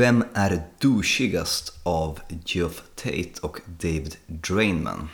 [0.00, 5.08] Vem är douchigast av Geoff Tate och David Drainman?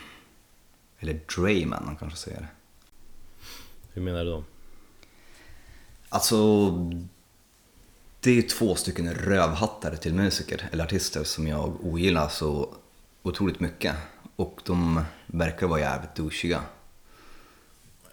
[0.99, 2.47] Eller Drayman, man kanske säger.
[3.93, 4.43] Hur menar du då?
[6.09, 6.69] Alltså,
[8.19, 12.75] det är två stycken rövhattar till musiker eller artister som jag ogillar så
[13.23, 13.95] otroligt mycket.
[14.35, 16.61] Och de verkar vara jävligt douchiga.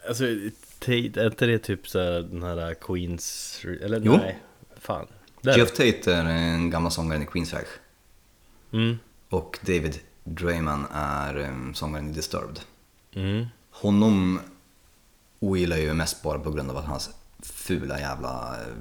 [0.09, 0.25] Alltså,
[0.79, 3.61] Tate, är inte det typ så här, den här Queens...
[3.82, 4.16] Eller Jo.
[4.16, 4.43] nej,
[4.79, 5.06] fan.
[5.45, 5.58] Där.
[5.58, 7.79] Jeff Tate är en gammal sångare i Queensrÿche.
[8.72, 8.98] Mm.
[9.29, 12.61] Och David Drayman är um, sångaren i Disturbed.
[13.12, 13.46] Mm.
[13.71, 14.40] Honom
[15.40, 17.11] ogillar jag ju mest bara på grund av att hans
[17.43, 18.75] fula jävla eh,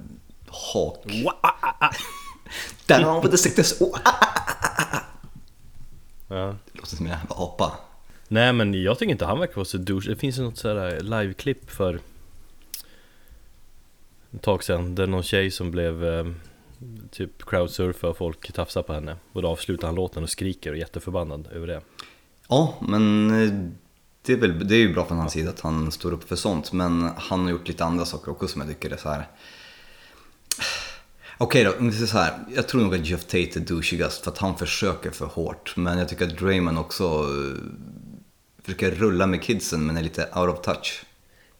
[0.74, 1.06] hak.
[2.86, 3.82] Där har vi det siktes.
[6.28, 6.56] Ja.
[6.66, 7.80] Det låter som en jävla apa.
[8.28, 10.10] Nej men jag tycker inte han verkar vara så douche.
[10.10, 12.00] Det finns ju något sådär liveklipp för
[14.36, 16.26] ett tag sedan där någon tjej som blev eh,
[17.12, 20.76] typ crowdsurfa och folk tafsar på henne och då avslutar han låten och skriker och
[20.76, 21.82] är jätteförbannad över det.
[22.48, 23.54] Ja, men eh,
[24.26, 26.36] det är, väl, det är ju bra från hans sida att han står upp för
[26.36, 26.72] sånt.
[26.72, 29.28] Men han har gjort lite andra saker också som jag tycker är så här.
[31.38, 32.34] Okej då, om vi säger så här.
[32.56, 35.74] Jag tror nog att Jeff Tate är douchigast för att han försöker för hårt.
[35.78, 37.62] Men jag tycker att Drayman också eh,
[38.64, 41.06] försöker rulla med kidsen men är lite out of touch.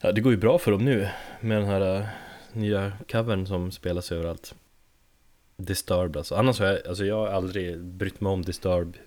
[0.02, 1.10] Ja det går ju bra för dem nu
[1.42, 2.06] med den här eh,
[2.54, 4.56] nya covern som spelas överallt.
[5.58, 6.36] Disturbed alltså.
[6.36, 8.98] Annars har jag, alltså jag har aldrig brytt mig om Disturbed.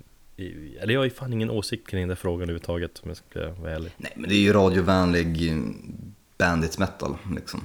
[0.80, 3.72] Eller jag har ju fan ingen åsikt kring den frågan överhuvudtaget om jag ska vara
[3.72, 3.92] ärlig.
[3.96, 5.56] Nej, men det är ju radiovänlig eh,
[6.38, 7.64] bandit metal liksom.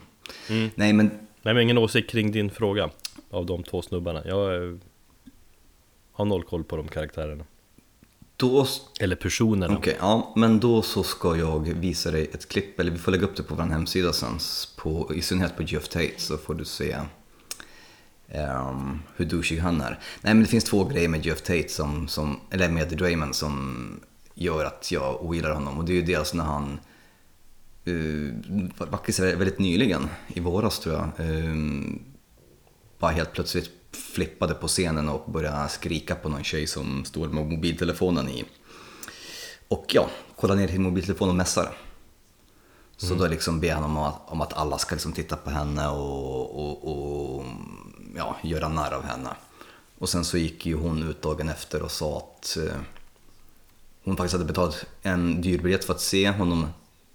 [0.50, 0.70] Mm.
[0.76, 2.90] Nej, men Nej men ingen åsikt kring din fråga
[3.30, 4.22] av de två snubbarna.
[4.26, 4.76] Jag eh,
[6.12, 7.44] har noll koll på de karaktärerna.
[8.38, 8.68] då
[9.00, 9.78] Eller personerna.
[9.78, 13.24] Okej, ja, men då så ska jag visa dig ett klipp, eller vi får lägga
[13.24, 14.40] upp det på vår hemsida sen,
[14.78, 16.98] på, i synnerhet på Jeff Tate så får du se
[18.32, 20.00] ehm, hur douchig han är.
[20.22, 24.00] Nej men det finns två grejer med Jeff Tate, som, som, eller med Drayman som
[24.34, 25.78] gör att jag ogillar honom.
[25.78, 26.80] Och det är ju dels när han,
[27.88, 28.34] uh,
[28.90, 32.00] faktiskt väldigt nyligen, i våras tror jag, ehm,
[33.00, 37.46] bara helt plötsligt flippade på scenen och började skrika på någon tjej som stod med
[37.46, 38.46] mobiltelefonen i.
[39.68, 41.72] Och ja, kolla ner till mobiltelefonen och mässar.
[42.98, 45.88] Så då liksom ber han om att, om att alla ska liksom titta på henne
[45.88, 47.46] och, och, och
[48.16, 49.30] ja, göra narr av henne.
[49.98, 52.82] Och sen så gick ju hon ut dagen efter och sa att eh,
[54.04, 56.68] hon faktiskt hade betalat en dyr biljett för att se honom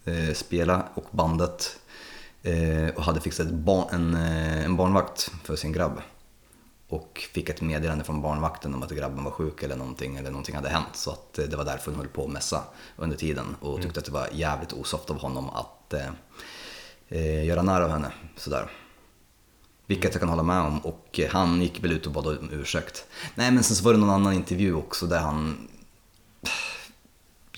[0.05, 1.79] eh, spela och bandet
[2.43, 6.01] eh, och hade fixat barn, en, eh, en barnvakt för sin grabb.
[6.89, 10.55] Och fick ett meddelande från barnvakten om att grabben var sjuk eller någonting, eller någonting
[10.55, 10.97] hade hänt.
[10.97, 12.63] Så att eh, det var därför hon höll på att mässa
[12.97, 15.95] under tiden och tyckte att det var jävligt osoft av honom att
[17.09, 18.13] eh, göra narr av henne.
[18.37, 18.71] Sådär.
[19.87, 23.05] Vilket jag kan hålla med om och han gick väl ut och bad om ursäkt.
[23.35, 25.69] Nej men sen så var det någon annan intervju också där han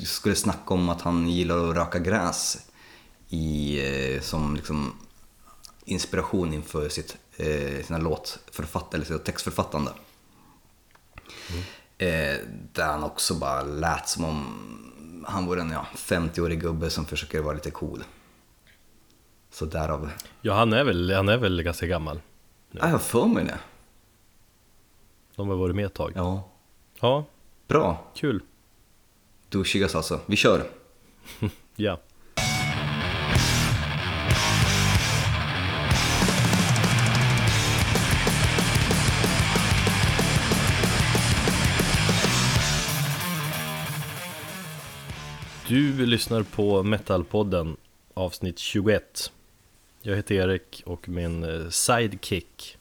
[0.06, 2.58] skulle snacka om att han gillar att röka gräs
[3.28, 3.80] i,
[4.14, 4.94] eh, som liksom
[5.84, 9.92] inspiration inför sitt, eh, sina låtförfatt eller sitt textförfattande.
[11.98, 12.36] Eh,
[12.72, 14.44] där han också bara lät som om
[15.26, 18.04] han vore en ja, 50-årig gubbe som försöker vara lite cool.
[19.58, 20.10] Så därav,
[20.42, 22.20] Ja han är väl, han är väl ganska gammal.
[22.70, 23.58] ja, jag har för mig det.
[25.36, 26.12] De har varit med ett tag.
[26.14, 26.48] Ja,
[27.00, 27.24] Ja,
[27.68, 28.04] bra.
[28.14, 28.40] kul.
[29.48, 30.20] Douchigast alltså.
[30.26, 30.62] Vi kör.
[31.76, 31.98] Ja.
[45.68, 47.76] Du lyssnar på Metalpodden
[48.14, 49.32] avsnitt 21
[50.08, 52.78] Jag heter Erik och min eh, sidekick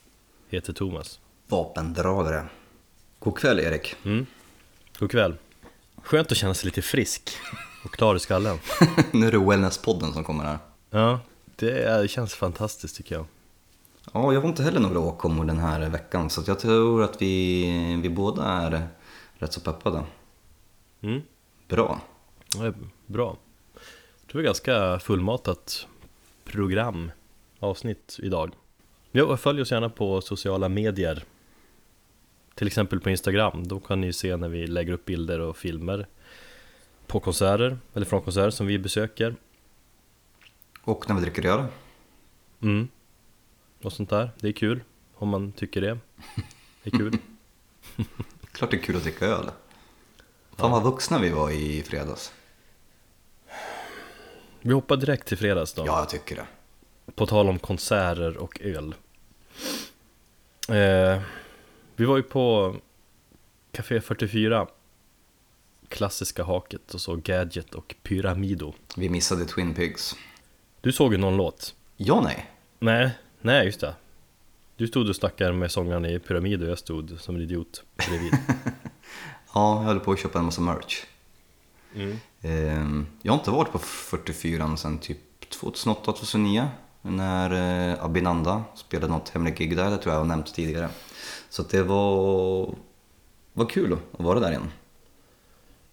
[0.48, 2.48] heter Thomas Vapendragare.
[3.18, 3.96] God kväll Erik.
[4.04, 4.26] mm.
[4.98, 5.36] God kväll
[6.02, 7.30] Skönt att känna sig lite frisk
[7.84, 8.58] och klar i skallen
[9.12, 10.58] nu är det Wellness-podden som kommer här.
[10.90, 11.20] Ja,
[11.56, 13.26] det är, känns fantastiskt tycker jag
[14.12, 18.00] Ja, jag har inte heller några åkommor den här veckan så jag tror att vi,
[18.02, 18.88] vi båda är
[19.38, 20.04] rätt så peppade.
[21.00, 21.22] mm.
[21.68, 22.00] Bra.
[22.56, 22.74] Är
[23.06, 23.36] bra
[24.26, 25.86] Det var ganska fullmatat
[26.44, 27.10] program
[27.60, 28.54] avsnitt idag
[29.26, 31.24] och följ oss gärna på sociala medier
[32.54, 36.06] Till exempel på Instagram Då kan ni se när vi lägger upp bilder och filmer
[37.06, 39.34] På konserter, eller från konserter som vi besöker
[40.82, 41.64] Och när vi dricker öl.
[42.62, 42.88] mm.
[43.82, 44.80] Och sånt där, det är kul
[45.14, 45.98] Om man tycker det
[46.82, 47.18] Det är kul
[48.52, 49.50] Klart det är kul att dricka öl.
[50.56, 52.32] Fan vad vuxna vi var i fredags.
[54.60, 56.46] Vi hoppar direkt till fredags då Ja, jag tycker det.
[57.14, 58.94] På tal om konserter och öl
[60.68, 61.22] eh,
[61.96, 62.76] Vi var ju på
[63.72, 64.66] Café 44
[65.88, 70.16] Klassiska haket och så Gadget och Pyramido Vi missade Twin Pigs.
[70.80, 71.74] Du såg ju någon låt?
[71.96, 72.50] Ja, nej.
[72.78, 73.94] Nej, nej just det
[74.76, 78.32] Du stod och snackade med sångaren i Pyramido och jag stod som en idiot bredvid
[79.54, 81.04] Ja, jag höll på att köpa en massa merch.
[81.94, 82.18] mm.
[82.42, 85.18] Ehm, Jag har inte varit på 44 sedan typ
[85.50, 86.68] 2008-2009
[87.10, 90.88] när eh, Abinanda spelade något hemligt gig där, det tror jag har nämnt tidigare.
[91.48, 92.74] Så det var,
[93.52, 94.70] var kul att vara där igen.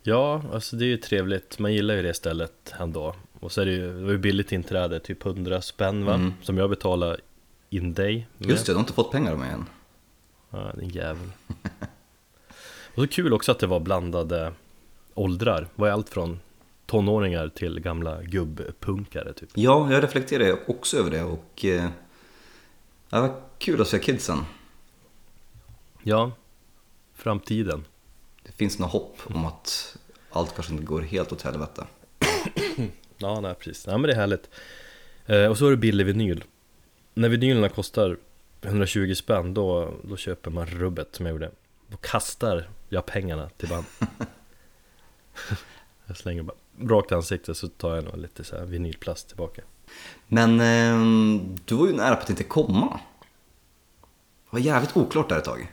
[0.04, 3.66] Ja, alltså det är ju trevligt, man gillar ju det stället ändå Och så är
[3.66, 6.14] det ju, det var ju billigt inträde, typ 100 spänn va?
[6.14, 6.34] Mm.
[6.42, 7.18] Som jag betalar
[7.70, 8.50] in day med.
[8.50, 9.66] Just det, du har inte fått pengar av mig än.
[10.50, 11.32] Ja, din jävel
[12.96, 14.54] Och så kul också att det var blandade
[15.14, 16.40] åldrar Det var allt från
[16.86, 21.90] tonåringar till gamla gubbpunkare typ Ja, jag reflekterar också över det och eh,
[23.10, 24.40] det var kul att se kidsen.
[26.04, 26.32] Ja,
[27.14, 27.86] framtiden
[28.44, 29.98] Det finns något hopp om att
[30.32, 31.88] allt kanske inte går helt åt helvete.
[33.18, 33.88] Ja, nej precis.
[33.88, 34.50] Ja men det är härligt.
[35.26, 36.44] Eh, och så är det billig vinyl.
[37.14, 38.18] När vinylerna kostar
[38.62, 41.52] 120 spänn, då, då köper man rubbet som jag gjorde.
[41.88, 43.86] Då kastar jag pengarna till band.
[46.06, 49.62] jag slänger bara rakt i ansiktet så tar jag nog lite så här vinylplast tillbaka.
[50.28, 53.00] Men eh, du var ju nära på att inte komma.
[54.46, 55.72] Det var jävligt oklart där ett tag.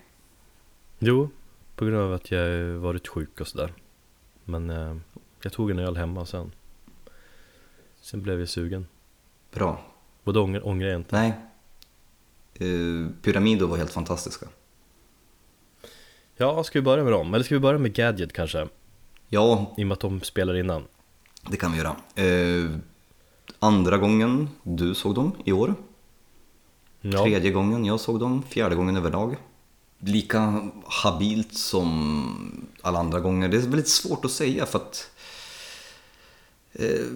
[0.99, 1.31] Jo,
[1.77, 3.73] på grund av att jag varit sjuk och sådär.
[4.45, 4.97] Men eh,
[5.43, 6.53] jag tog en öl hemma sen.
[8.01, 8.87] Sen blev jag sugen.
[9.51, 9.85] Bra.
[10.25, 11.17] Och då ångrar, ångrar jag inte.
[11.17, 11.33] Nej.
[12.55, 14.47] Eh, Pyramido var helt fantastiska.
[16.37, 17.35] Ja, ska vi börja med dem?
[17.35, 18.69] Eller ska vi börja med Gadget kanske?
[19.35, 20.85] Ja, I och med att de spelar innan.
[21.51, 21.97] det kan vi göra.
[22.15, 22.71] Eh,
[23.59, 25.75] andra gången du såg dem i år.
[27.01, 27.23] Ja.
[27.23, 28.43] Tredje gången jag såg dem.
[28.49, 29.37] Fjärde gången överlag.
[29.99, 33.49] Lika habilt som alla andra gånger.
[33.49, 35.11] Det är väldigt svårt att säga för att
[36.73, 37.07] eh,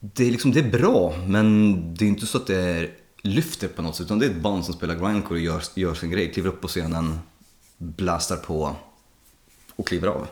[0.00, 3.68] det, är liksom, det är bra, men det är inte så att det är lyfter
[3.68, 4.06] på något sätt.
[4.06, 6.32] Utan det är ett band som spelar grindcore och gör, gör sin grej.
[6.32, 7.18] Kliver upp på scenen,
[7.78, 8.76] blastar på
[9.76, 10.26] och kliver av.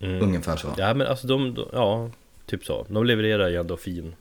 [0.00, 0.22] Mm.
[0.22, 0.74] Ungefär så.
[0.78, 2.10] Ja men alltså de, de, ja,
[2.46, 2.86] typ så.
[2.88, 4.14] De levererar ju ändå fin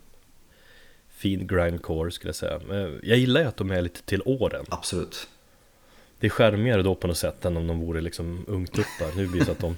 [1.18, 2.62] Fin grindcore skulle jag säga.
[3.04, 4.66] Jag gillar ju att de är lite till åren.
[4.70, 5.28] Absolut.
[6.20, 9.16] Det är skärmigare då på något sätt än om de vore liksom ungtuppar.
[9.16, 9.78] Nu blir det så att de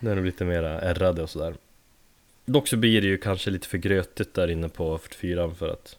[0.00, 1.54] Nu är de lite mera ärrade och sådär.
[2.44, 5.98] Dock så blir det ju kanske lite för grötigt där inne på 44 för att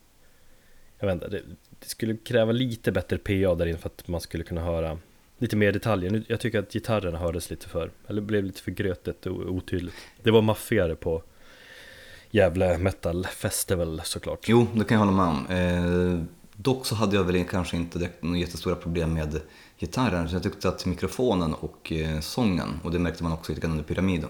[0.99, 1.41] Jag vet inte, det,
[1.79, 4.97] det skulle kräva lite bättre PA där inne för att man skulle kunna höra
[5.37, 6.23] Lite mer detaljer.
[6.27, 10.31] Jag tycker att gitarrerna hördes lite för Eller blev lite för grötigt och otydligt Det
[10.31, 11.23] var maffigare på
[12.31, 15.47] Gävle Metal Festival såklart Jo, det kan jag hålla med om.
[15.47, 16.25] Eh,
[16.55, 19.41] dock så hade jag väl kanske inte direkt några jättestora problem med
[19.79, 20.29] gitarren.
[20.29, 23.71] Så jag tyckte att mikrofonen och eh, sången, och det märkte man också lite grann
[23.71, 24.29] under pyramiden.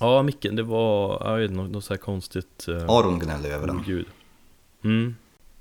[0.00, 3.66] Ja micken, det var, jag vet inte, något så här konstigt eh, Aron gnällde över
[3.66, 3.76] den.
[3.76, 4.06] oljud
[4.84, 5.16] Mm,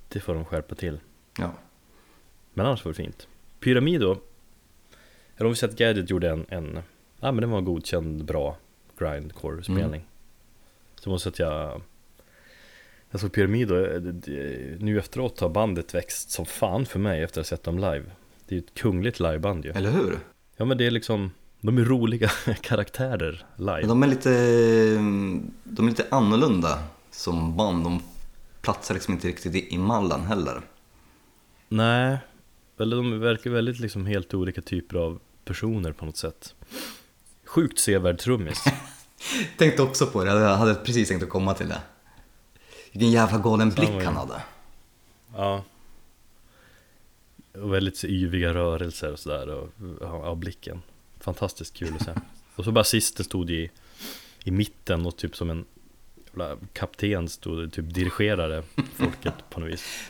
[0.10, 1.00] det får de skärpa till
[1.38, 1.52] Ja.
[2.54, 3.28] Men annars var det fint
[3.60, 4.18] Pyramido
[5.38, 6.80] Eller om vi säger att Gadget gjorde en, en
[7.20, 8.58] Ja men den var godkänd bra
[9.00, 10.06] grindcore-spelning
[11.00, 11.82] Så måste jag att jag
[13.12, 17.24] Jag såg Pyramido, eh, det- det- nu efteråt har bandet växt som fan för mig
[17.24, 18.04] efter att ha sett dem live
[18.48, 20.20] Det är ju ett kungligt liveband ju Eller hur?
[20.58, 22.30] Ja men det är liksom De är roliga
[22.62, 24.30] karaktärer Men live de är lite,
[25.64, 26.80] de är lite annorlunda
[27.12, 27.84] som band.
[27.84, 28.02] De
[28.62, 30.62] platsar liksom inte riktigt i mallen heller.
[31.70, 32.18] Nej
[32.80, 36.56] Eller de verkar väldigt liksom helt olika typer av personer på något sätt.
[37.46, 38.64] Sjukt sevärd trummis
[39.58, 41.82] Tänkte också på det, jag hade precis tänkt att komma till det.
[42.92, 44.10] Vilken jävla galen blick han ju.
[44.10, 44.42] hade.
[45.36, 45.64] Ja.
[47.54, 49.70] Och väldigt yviga rörelser och sådär och
[50.02, 50.82] ja, blicken.
[51.20, 52.12] Fantastiskt kul att se.
[52.56, 53.72] Och så bara sisten stod i,
[54.44, 55.66] i mitten och typ som en
[56.26, 58.64] jävla kapten stod typ dirigerade
[58.96, 60.10] folket på något vis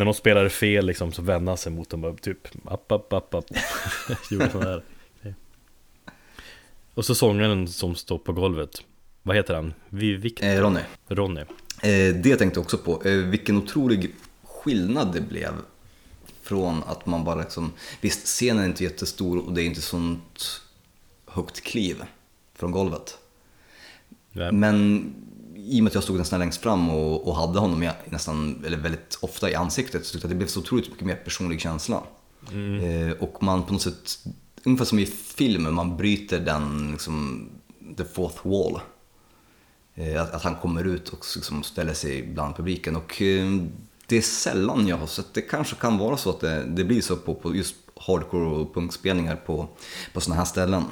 [0.00, 3.12] När de spelade fel liksom så vände han sig mot dem och typ app, app,
[3.12, 3.44] app, app
[4.30, 4.84] Gjorde sån här
[6.94, 8.82] Och så sångaren som står på golvet
[9.22, 9.74] Vad heter han?
[9.88, 10.46] Vi, Victor?
[10.46, 13.02] Eh, Ronny, Ronny eh, det tänkte jag också på.
[13.04, 15.52] Eh, vilken otrolig skillnad det blev
[16.42, 20.60] från att man bara liksom, visst scenen är inte jättestor och det är inte sånt
[21.26, 22.02] högt kliv
[22.54, 23.18] från golvet.
[24.32, 24.52] Ja.
[24.52, 25.04] Men
[25.66, 28.64] i och med att jag stod nästan längst fram och, och hade honom i, nästan,
[28.66, 31.14] eller väldigt ofta i ansiktet så tyckte jag att det blev så otroligt mycket mer
[31.14, 32.02] personlig känsla.
[32.52, 34.18] Eh, och man på något sätt,
[34.64, 37.48] ungefär som i film, man bryter den, liksom,
[37.96, 38.80] the fourth wall.
[39.94, 42.96] Eh, att, att han kommer ut och liksom ställer sig bland publiken.
[42.96, 43.46] Och eh,
[44.06, 47.00] det är sällan jag har sett, det kanske kan vara så att det, det blir
[47.00, 49.68] så på, på just hardcore och punkspelningar på,
[50.12, 50.84] på sådana här ställen.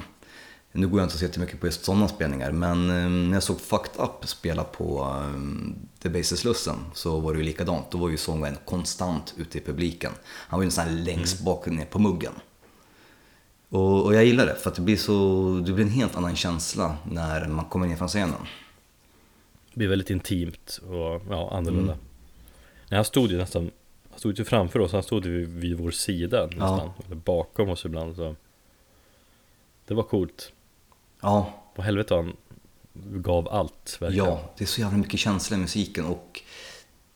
[0.71, 3.61] Nu går jag inte så jättemycket på just sådana spelningar, men eh, när jag såg
[3.61, 7.91] Fucked Up spela på um, The Bases-slussen så var det ju likadant.
[7.91, 10.11] Då var ju sångaren konstant ute i publiken.
[10.25, 12.33] Han var ju nästan längst bak ner på muggen.
[13.69, 16.35] Och, och, jag gillar det, för att det blir, så, det blir en helt annan
[16.35, 18.47] känsla när man kommer ner från scenen.
[19.73, 21.93] Det blir väldigt intimt och ja, annorlunda.
[21.93, 22.05] Mm.
[22.89, 23.71] Nej, han stod ju nästan,
[24.09, 26.93] han stod ju framför oss, han stod ju vid, vid vår sida nästan, ja.
[27.05, 28.15] eller bakom oss ibland.
[28.15, 28.35] Så.
[29.87, 30.53] Det var coolt.
[31.21, 31.53] Ja.
[31.75, 32.35] På helvete han
[33.21, 34.25] gav allt verkligen.
[34.25, 36.41] Ja, det är så jävla mycket känsla i musiken och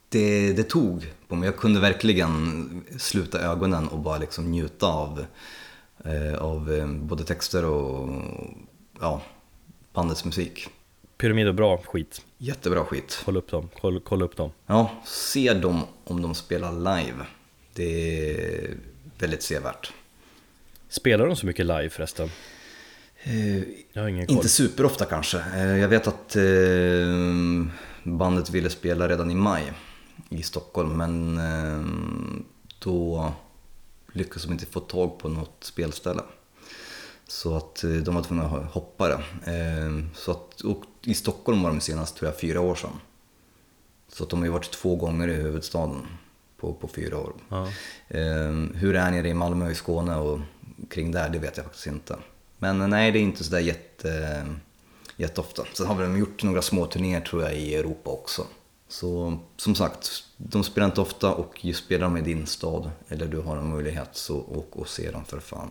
[0.10, 1.45] det, det tog på mig.
[1.45, 5.25] Jag kunde verkligen sluta ögonen och bara liksom njuta av,
[6.05, 8.10] eh, av eh, både texter och
[9.00, 9.22] ja,
[9.93, 10.67] bandets musik.
[11.17, 12.22] Pyramid och bra skit.
[12.38, 13.22] Jättebra skit.
[13.25, 14.51] Kolla upp dem, kolla, kolla upp dem.
[14.65, 17.25] Ja, se dem om de spelar live.
[17.74, 18.77] Det är
[19.19, 19.93] väldigt sevärt.
[20.89, 22.29] Spelar de så mycket live förresten?
[24.30, 25.44] Inte superofta kanske.
[25.56, 26.44] Eh, jag vet att eh,
[28.03, 29.74] bandet ville spela redan i maj
[30.30, 31.39] i Stockholm men
[32.80, 33.34] då
[34.13, 36.22] lyckades de inte få tag på något spelställe.
[37.27, 39.24] Så att de var tvungna att hoppa det.
[40.15, 40.62] Så att,
[41.01, 43.00] I Stockholm var de senast tror jag fyra år sedan.
[44.08, 46.01] Så att de har ju varit två gånger i huvudstaden
[46.58, 47.34] på, på fyra år.
[47.50, 47.68] Ja.
[48.74, 50.39] Hur är nere i Malmö och i Skåne och
[50.89, 52.15] kring där, det vet jag faktiskt inte.
[52.63, 54.46] Men nej, det är inte sådär jätte,
[55.17, 55.63] jätteofta.
[55.74, 58.46] Sen har de gjort några små turnéer tror jag i Europa också.
[58.88, 63.27] Så som sagt, de spelar inte ofta och ju spelar de i din stad eller
[63.27, 65.70] du har en möjlighet så åk och se dem för fan.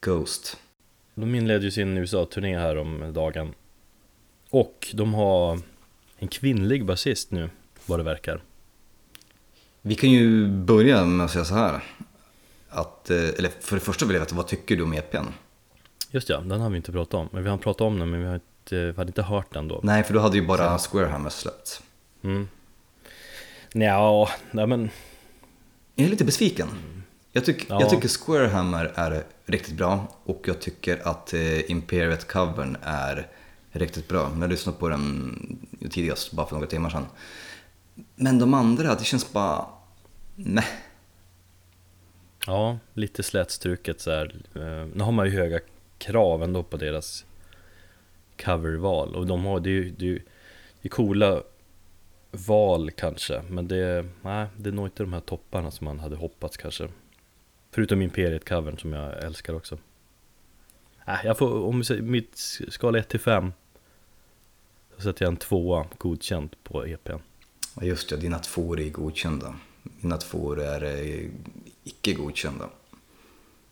[0.00, 0.56] Ghost.
[1.18, 3.54] De inledde ju sin USA-turné här om dagen
[4.50, 5.60] Och de har
[6.18, 7.50] en kvinnlig basist nu,
[7.86, 8.40] vad det verkar
[9.82, 11.80] Vi kan ju börja med att säga så här
[12.68, 15.26] att, eh, eller för det första vill jag veta, vad tycker du om EPn?
[16.10, 17.28] Just ja, den har vi inte pratat om.
[17.32, 19.68] Men vi har pratat om den, men vi, har inte, vi hade inte hört den
[19.68, 19.80] då.
[19.82, 20.90] Nej, för då hade ju bara så.
[20.90, 21.82] Squarehammer släppts.
[22.22, 22.48] Mm.
[23.72, 24.90] Nja, nej men...
[25.94, 26.68] Jag är lite besviken.
[27.36, 27.80] Jag, tyck, ja.
[27.80, 33.28] jag tycker Squarehammer är riktigt bra och jag tycker att eh, Imperiet-covern är
[33.70, 34.32] riktigt bra.
[34.40, 35.58] Jag lyssnade på den
[35.90, 37.06] tidigast, bara för några timmar sedan.
[38.14, 39.66] Men de andra, det känns bara...
[40.34, 40.64] Nej.
[42.46, 44.34] Ja, lite slätstruket så här.
[44.54, 45.60] Eh, nu har man ju höga
[45.98, 47.24] krav ändå på deras
[48.44, 50.22] coverval och de har, det är ju det är,
[50.82, 51.42] det är coola
[52.30, 56.16] val kanske men det, nej, det är nog inte de här topparna som man hade
[56.16, 56.88] hoppats kanske
[57.76, 59.78] Förutom Imperiet-covern som jag älskar också.
[61.06, 63.52] Äh, Jag får, om mitt skala 1 till 5
[64.96, 67.18] Så sätter jag en tvåa godkänt på EPn
[67.74, 69.54] Ja just det, dina tvåor är godkända.
[69.82, 71.30] Mina tvåor är eh,
[71.84, 72.68] icke godkända.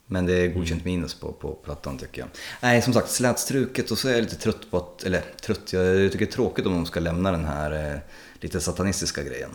[0.07, 0.95] Men det är godkänt mm.
[0.95, 2.29] minus på, på plattan tycker jag.
[2.63, 6.13] Nej, som sagt, slätstruket och så är jag lite trött på att, eller trött, jag
[6.13, 8.01] tycker det är tråkigt om de ska lämna den här eh,
[8.41, 9.51] lite satanistiska grejen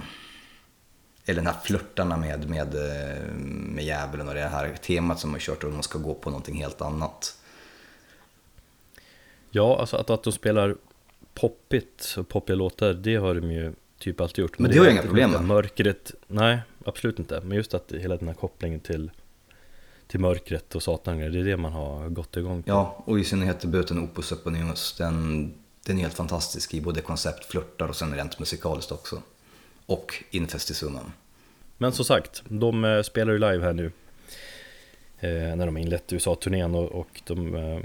[1.30, 5.40] eller den här flörtarna med, med, eh, med djävulen och det här temat som har
[5.40, 7.38] kört och de ska gå på någonting helt annat.
[9.52, 10.76] Ja, alltså att, att de spelar
[11.34, 14.60] poppigt och poppiga låtar, det har de ju typ alltid gjort.
[14.60, 15.44] Men, Men det, har jag inga problem med.
[15.44, 17.42] Mörkret, nej, absolut inte.
[17.42, 19.12] Men just att hela den här kopplingen till,
[20.08, 22.70] till mörkret och satan, det är det man har gått igång på.
[22.70, 25.54] Ja, och i synnerhet debuten Opus Eponymous, den,
[25.86, 29.22] den är helt fantastisk i både koncept, flörtar och sen rent musikaliskt också
[29.90, 31.12] och Infest i summan.
[31.78, 33.92] Men som sagt, de eh, spelar ju live här nu
[35.20, 37.80] eh, när de inlett USA-turnén och, och de eh,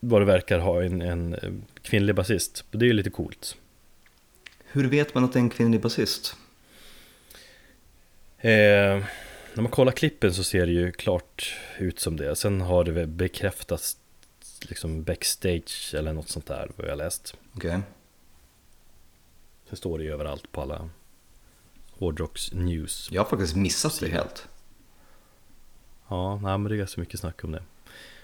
[0.00, 1.36] vad det verkar ha en, en
[1.82, 2.64] kvinnlig basist.
[2.70, 3.56] Det är ju lite coolt.
[4.64, 6.36] Hur vet man att det är en kvinnlig basist?
[8.38, 8.50] Eh,
[9.54, 12.36] när man kollar klippen så ser det ju klart ut som det.
[12.36, 13.96] Sen har det bekräftats
[14.60, 17.34] liksom backstage eller något sånt där vad jag läst.
[17.54, 17.68] Okej.
[17.68, 17.80] Okay.
[19.70, 20.88] Det står det ju överallt på alla
[21.90, 23.08] Hårdrocks News.
[23.12, 24.48] Jag har faktiskt missat det helt.
[26.08, 27.62] Ja, nej, men det är ganska mycket snack om det.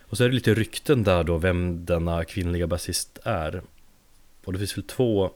[0.01, 3.63] Och så är det lite rykten där då, vem denna kvinnliga basist är.
[4.45, 5.31] Och det finns väl två,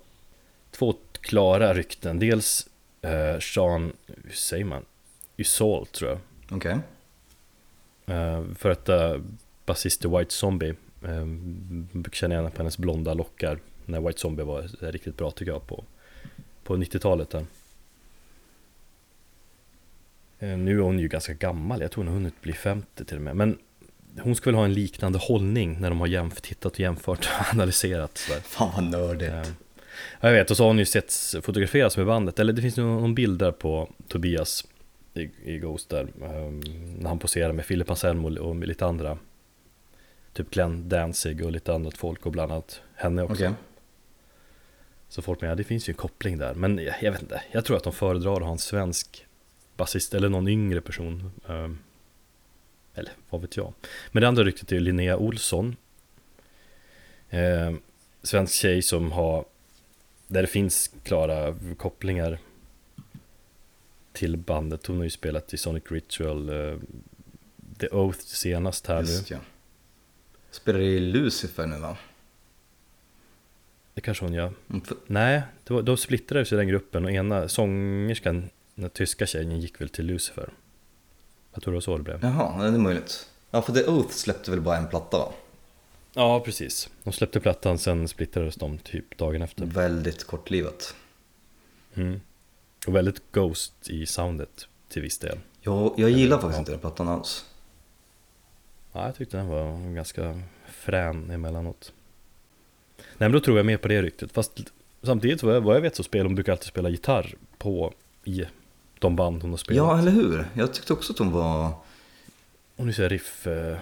[0.71, 2.19] två klara rykten.
[2.19, 2.69] Dels
[3.03, 4.85] eh, Sean, hur säger man?
[5.37, 6.19] Ysol tror jag.
[6.51, 6.79] Okej.
[8.07, 8.17] Okay.
[8.17, 9.17] Eh, för att eh,
[9.67, 10.75] basist i White Zombie.
[11.05, 11.27] Eh,
[12.13, 13.59] känner igen på hennes blonda lockar.
[13.87, 15.85] När White Zombie var riktigt bra tycker jag på
[16.71, 17.45] på 90-talet där.
[20.39, 23.17] Eh, Nu är hon ju ganska gammal, jag tror hon har hunnit bli 50 till
[23.17, 23.37] och med.
[23.37, 23.59] Men
[24.21, 28.19] hon väl ha en liknande hållning när de har jämf- tittat och jämfört och analyserat.
[28.19, 28.41] Sådär.
[28.41, 29.33] Fan vad nördigt.
[29.33, 29.43] Eh,
[30.21, 31.13] Ja, jag vet, och så har hon ju sett
[31.43, 34.65] fotograferas med bandet, eller det finns någon bild där på Tobias
[35.15, 36.61] i, i Ghost där, ehm,
[36.99, 39.19] när han poserar med Philip Anselmo och med lite andra,
[40.33, 43.35] typ Glenn Danzig och lite annat folk och bland annat henne också.
[43.35, 43.51] Okej.
[45.11, 47.65] Så folk menar, det finns ju en koppling där, men jag, jag vet inte, jag
[47.65, 49.27] tror att de föredrar att ha en svensk
[49.77, 51.33] basist eller någon yngre person.
[51.49, 51.79] ehm,
[52.95, 53.73] eller vad vet jag.
[54.13, 55.77] Men det andra ryktet är Linnea Olsson.
[57.31, 57.73] Eh,
[58.23, 59.45] svensk tjej som har,
[60.27, 62.39] där det finns klara kopplingar
[64.13, 64.87] till bandet.
[64.87, 66.79] Hon har ju spelat i Sonic Ritual, eh,
[67.79, 69.09] The Oath senast här nu.
[69.09, 69.39] Just ja.
[70.51, 71.97] Spelar i Lucifer nu va?
[74.01, 74.53] Det kanske hon gör.
[74.71, 79.81] Mm, Nej, var, då splittrades ju den gruppen och ena sångerskan, den tyska tjejen, gick
[79.81, 80.53] väl till Lucifer.
[81.53, 82.19] Jag tror det var så det blev.
[82.23, 83.29] Jaha, det är möjligt.
[83.51, 85.33] Ja, för The Oath släppte väl bara en platta va?
[86.13, 86.91] Ja, precis.
[87.03, 89.65] De släppte plattan, sen splittrades de typ dagen efter.
[89.65, 90.95] Väldigt kortlivat.
[91.95, 92.21] Mm.
[92.87, 95.39] Och väldigt Ghost i soundet till viss del.
[95.61, 97.45] Jag, jag gillar faktiskt inte den plattan alls.
[98.93, 101.93] Ja, jag tyckte den var ganska frän emellanåt.
[103.21, 104.33] Nej, men då tror jag mer på det ryktet.
[104.33, 104.61] Fast
[105.03, 107.93] samtidigt, vad jag, vad jag vet så spelar hon brukar alltid spela gitarr på
[108.25, 108.45] i
[108.99, 109.77] de band hon har spelat.
[109.77, 110.45] Ja, eller hur?
[110.55, 111.73] Jag tyckte också att hon var...
[112.77, 113.79] Hon är så här riff eh,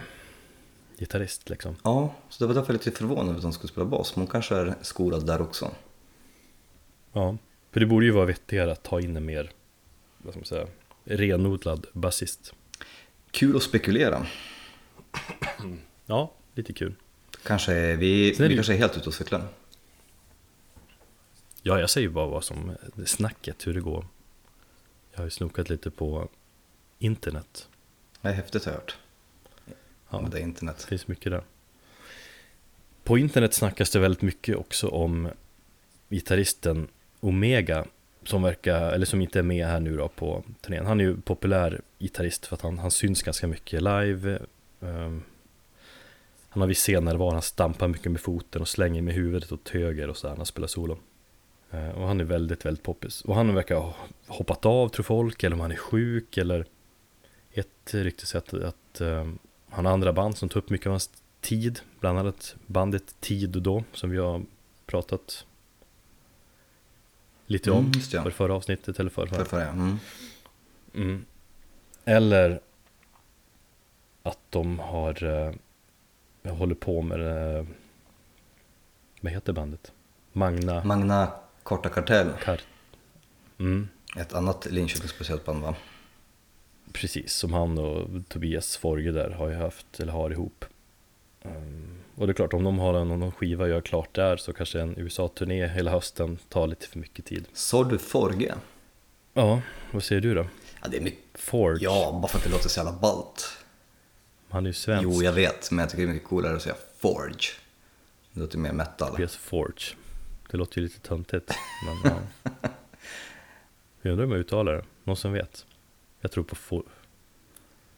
[0.99, 1.77] gitarrist liksom.
[1.83, 4.17] Ja, så det var därför jag är lite förvånad över att hon skulle spela bas.
[4.17, 5.71] Men hon kanske är skolad där också.
[7.13, 7.37] Ja,
[7.73, 9.51] för det borde ju vara vettigare att ta in en mer,
[10.19, 10.67] vad ska man säga,
[11.05, 12.55] renodlad basist.
[13.31, 14.27] Kul att spekulera.
[16.07, 16.95] Ja, lite kul.
[17.43, 19.43] Kanske är vi, är vi det- kanske är helt ute och cyklar.
[21.63, 22.73] Ja, jag säger bara vad som
[23.07, 24.07] snacket, hur det går.
[25.13, 26.29] Jag har ju snokat lite på
[26.99, 27.69] internet.
[28.23, 28.97] Det är häftigt har jag hört.
[30.11, 30.83] Ja, Med det det internet.
[30.85, 31.43] finns mycket där.
[33.05, 35.29] På internet snackas det väldigt mycket också om
[36.09, 36.89] gitarristen
[37.21, 37.87] Omega
[38.25, 40.87] som verkar, eller som inte är med här nu då på turnén.
[40.87, 44.39] Han är ju populär gitarrist för att han, han syns ganska mycket live.
[44.81, 45.23] Ehm,
[46.49, 49.69] han har vid scener var han stampar mycket med foten och slänger med huvudet åt
[49.69, 50.99] höger och så när han spelar solo.
[51.71, 53.23] Eh, och han är väldigt, väldigt poppis.
[53.23, 53.95] Och han verkar ha
[54.27, 56.67] hoppat av tror folk, eller om han är sjuk eller
[57.53, 59.29] ett rykte säger att, att eh,
[59.71, 63.57] han har andra band som tar upp mycket av hans tid, bland annat bandet Tid
[63.57, 64.43] och då, som vi har
[64.87, 65.47] pratat
[67.47, 68.23] lite om Mm, ja.
[68.23, 69.27] för förra avsnittet eller förra.
[69.27, 69.65] För, för det.
[69.65, 69.99] Mm.
[70.95, 71.25] Mm.
[72.05, 72.61] Eller
[74.23, 75.53] att de har eh,
[76.49, 77.65] jag håller på med eh,
[79.21, 79.93] vad heter bandet?
[80.33, 81.33] Magna Magna
[81.63, 82.33] Korta Kartell.
[82.45, 82.61] Kar...
[83.59, 85.75] Mm, Ett annat Linköpingsspeciellt band va?
[86.93, 90.65] precis, som han och Tobias Forge där har ju haft, eller har ihop.
[91.43, 94.37] Mm, och det är klart, om de har en, någon skiva och gör klart där
[94.37, 97.45] så kanske en USA-turné hela hösten tar lite för mycket tid.
[97.53, 98.55] Sa du Forge?
[99.35, 99.61] Ja,
[99.93, 100.47] vad säger du då?
[100.83, 101.41] Ja, det är mycket.
[101.41, 103.58] Forge, Ja, bara för att det låter så jävla ballt.
[104.51, 105.05] Han är ju svensk.
[105.05, 107.49] Jo, jag vet, men jag tycker det är mycket coolare att säga Forge.
[108.33, 109.27] Det låter mer metal.
[109.27, 109.95] PS Forge.
[110.51, 111.55] Det låter ju lite töntigt.
[111.87, 112.49] Men ja.
[114.03, 114.85] Jag undrar om jag uttalar det.
[115.05, 115.67] Någon som vet?
[116.21, 116.83] Jag tror på for...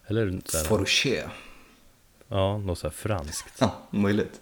[0.06, 1.30] Eller så här.
[2.28, 3.54] Ja, något så här franskt.
[3.60, 4.40] Ja, möjligt.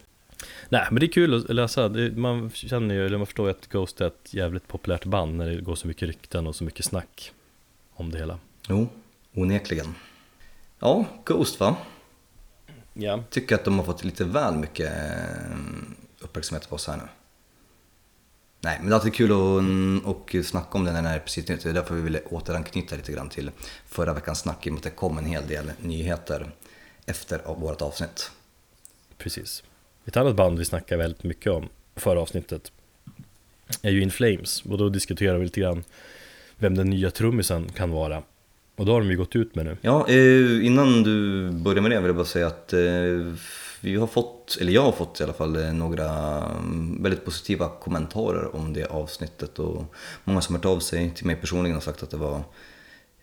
[0.69, 1.89] Nej, men det är kul att läsa.
[2.17, 5.47] Man känner ju, eller man förstår ju att Ghost är ett jävligt populärt band när
[5.47, 7.33] det går så mycket rykten och så mycket snack
[7.95, 8.39] om det hela.
[8.69, 8.89] Jo,
[9.33, 9.95] onekligen.
[10.79, 11.77] Ja, Ghost va?
[13.01, 13.25] Ja.
[13.31, 15.57] Tycker att de har fått lite väl mycket eh,
[16.21, 17.03] uppmärksamhet på oss här nu.
[18.61, 21.63] Nej, men det är alltid kul att och snacka om det är precis nytt.
[21.63, 23.51] Det är därför vi ville återanknyta lite grann till
[23.87, 26.51] förra veckans snack i och med att det kom en hel del nyheter
[27.07, 28.31] efter vårt avsnitt.
[29.19, 29.63] Precis.
[30.05, 32.73] Ett annat band vi snackar väldigt mycket om förra avsnittet
[33.83, 35.85] är ju In Flames och då diskuterar vi lite grann
[36.57, 38.23] vem den nya trummisen kan vara.
[38.79, 39.77] Och då har de ju gått ut med nu.
[39.81, 42.81] Ja, eh, innan du börjar med det vill jag bara säga att eh,
[43.81, 46.09] vi har fått, eller jag har fått i alla fall eh, några
[46.45, 51.27] mm, väldigt positiva kommentarer om det avsnittet och många som har hört av sig till
[51.27, 52.43] mig personligen har sagt att det var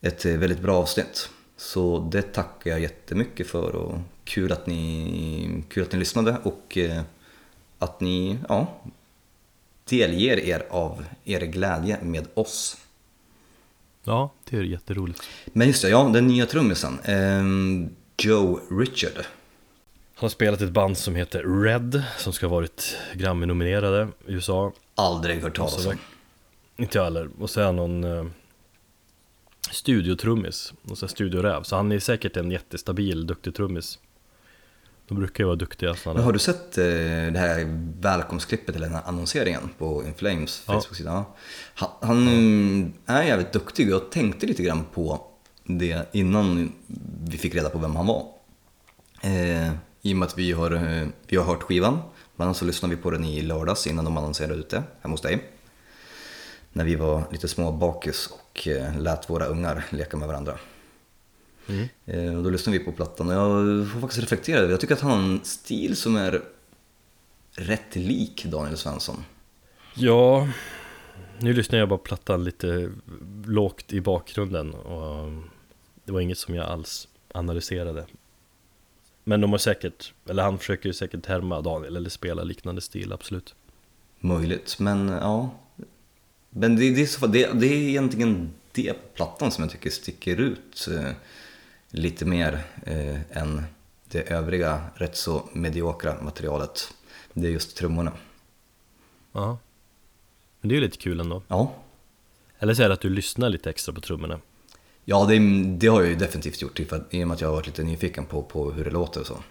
[0.01, 1.29] ett väldigt bra avsnitt.
[1.57, 6.77] Så det tackar jag jättemycket för och kul att ni, kul att ni lyssnade och
[7.79, 8.81] att ni ja,
[9.89, 12.77] delger er av er glädje med oss.
[14.05, 15.21] Ja, det är jätteroligt.
[15.53, 16.99] Men just det, ja, den nya trummisen.
[17.03, 19.15] ehm, Joe Richard.
[19.15, 24.71] Han har spelat ett band som heter Red som ska ha varit Grammy-nominerade i USA.
[24.95, 25.93] Aldrig hört talas om.
[26.77, 27.29] Inte jag heller.
[27.39, 28.03] Och så är han någon...
[28.03, 28.25] eh,
[29.71, 33.99] studiotrummis, och så här studioräv, så han är säkert en jättestabil, duktig trummis.
[35.07, 36.83] De brukar ju vara duktiga sådana Men har du sett eh,
[37.33, 37.65] det här
[37.99, 40.73] välkomstklippet eller den här annonseringen på Inflames Ja.
[40.73, 41.25] Facebook-sida?
[41.73, 45.21] Han, han är jävligt duktig och jag tänkte lite grann på
[45.63, 46.71] det innan
[47.23, 48.25] vi fick reda på vem han var.
[49.21, 51.99] Eh, I och med att vi har, eh, vi har hört skivan,
[52.35, 55.13] bland annat så lyssnade vi på den i lördags innan de annonserade ut det hemma
[55.13, 55.43] hos dig.
[56.73, 60.57] När vi var lite små bakis och eh, lät våra ungar leka med varandra.
[61.67, 62.37] Mm.
[62.37, 64.71] Och då lyssnade vi på plattan och jag får faktiskt reflektera över.
[64.71, 66.43] Jag tycker att han har en stil som är
[67.51, 69.23] rätt lik Daniel Svensson.
[69.93, 70.47] Ja,
[71.39, 72.91] nu lyssnar jag bara på plattan lite
[73.45, 75.31] lågt i bakgrunden och
[76.05, 78.05] det var inget som jag alls analyserade.
[79.23, 83.13] Men de har säkert, eller han försöker ju säkert härma Daniel eller spela liknande stil,
[83.13, 83.55] absolut.
[84.19, 85.49] Möjligt, men ja.
[86.49, 90.37] Men det, det, är, så, det, det är egentligen det plattan som jag tycker sticker
[90.37, 91.11] ut eh,
[91.95, 93.63] lite mer eh, än
[94.07, 96.93] det övriga rätt så mediokra materialet.
[97.33, 98.11] Det är just trummorna.
[99.31, 99.57] Ja.
[100.61, 101.41] Men det är ju lite kul ändå.
[101.47, 101.73] Ja,
[102.59, 104.39] Eller så är det att du lyssnar lite extra på trummorna.
[105.05, 105.39] ja det,
[105.77, 107.67] det har jag ju definitivt gjort för att- i och med att jag har varit
[107.67, 109.43] lite nyfiken på, på hur det låter och så.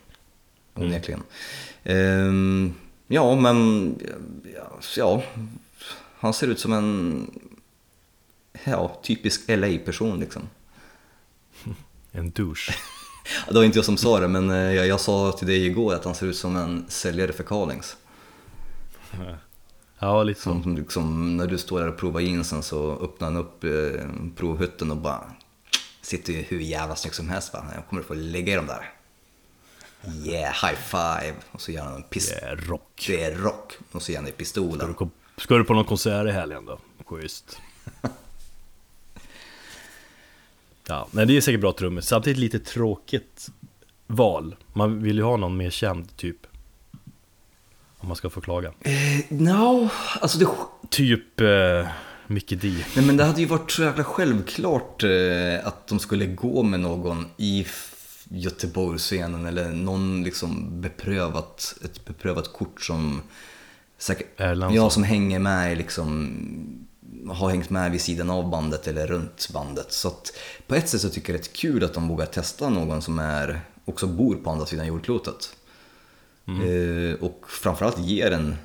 [0.75, 1.23] Onekligen.
[1.85, 2.75] Ehm,
[3.07, 3.95] ja, men
[4.55, 5.23] ja, ja,
[6.19, 7.27] han ser ut som en
[8.65, 10.43] ja, typisk LA-person liksom.
[12.17, 12.75] En douche.
[13.49, 15.95] Det var inte jag som sa det, men eh, jag, jag sa till dig igår
[15.95, 17.97] att han ser ut som en säljare för Carlings.
[19.99, 20.63] Ja, lite så.
[20.63, 23.71] Som liksom, när du står där och provar jeansen så öppnar han upp eh,
[24.37, 25.21] provhytten och bara
[26.03, 27.53] sitter ju hur jävla snyggt som helst.
[27.53, 27.65] Va?
[27.75, 28.91] Jag kommer få lägga i dem där.
[30.27, 31.35] Yeah, high five.
[31.53, 32.39] Och så ger han en Det pistol.
[32.43, 33.05] är rock.
[33.07, 33.73] Det är rock.
[33.93, 34.95] Och så ger han i Ska du, pistolen.
[35.37, 36.79] ska du på någon konsert i helgen då?
[37.07, 37.61] Schysst.
[40.89, 42.07] Ja, men det är säkert bra trummis.
[42.07, 43.49] Samtidigt lite tråkigt
[44.07, 44.57] val.
[44.73, 46.47] Man vill ju ha någon mer känd typ.
[47.99, 48.73] Om man ska få klaga.
[48.81, 48.93] Eh,
[49.29, 49.89] no,
[50.21, 50.47] alltså det,
[50.91, 51.89] Typ eh,
[52.27, 52.75] Mickey D.
[52.97, 56.81] nej, men det hade ju varit så jäkla självklart eh, att de skulle gå med
[56.81, 57.67] någon i
[58.29, 63.23] Göteborgsscenen eller någon liksom beprövat, ett beprövat kort som
[63.99, 64.27] säkert,
[64.73, 66.37] ja, som hänger med liksom
[67.29, 69.93] har hängt med vid sidan av bandet eller runt bandet.
[69.93, 70.13] Så
[70.67, 73.19] på ett sätt så tycker jag det är kul att de vågar testa någon som
[73.19, 75.57] är, också bor på andra sidan jordklotet.
[76.47, 78.57] Eh, och framförallt ger en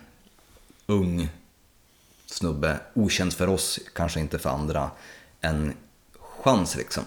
[0.87, 1.29] ung
[2.25, 4.91] snubbe, okänd för oss, kanske inte för andra,
[5.41, 5.73] en
[6.43, 7.03] chans liksom.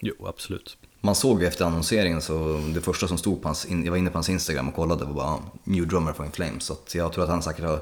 [0.00, 0.76] Jo, absolut.
[1.00, 3.98] Man såg ju efter annonseringen så det första som stod på hans, in- jag var
[3.98, 6.64] inne på hans Instagram och kollade var bara "Ah, New Drummer från Flames.
[6.64, 7.80] Så jag tror att han säkert har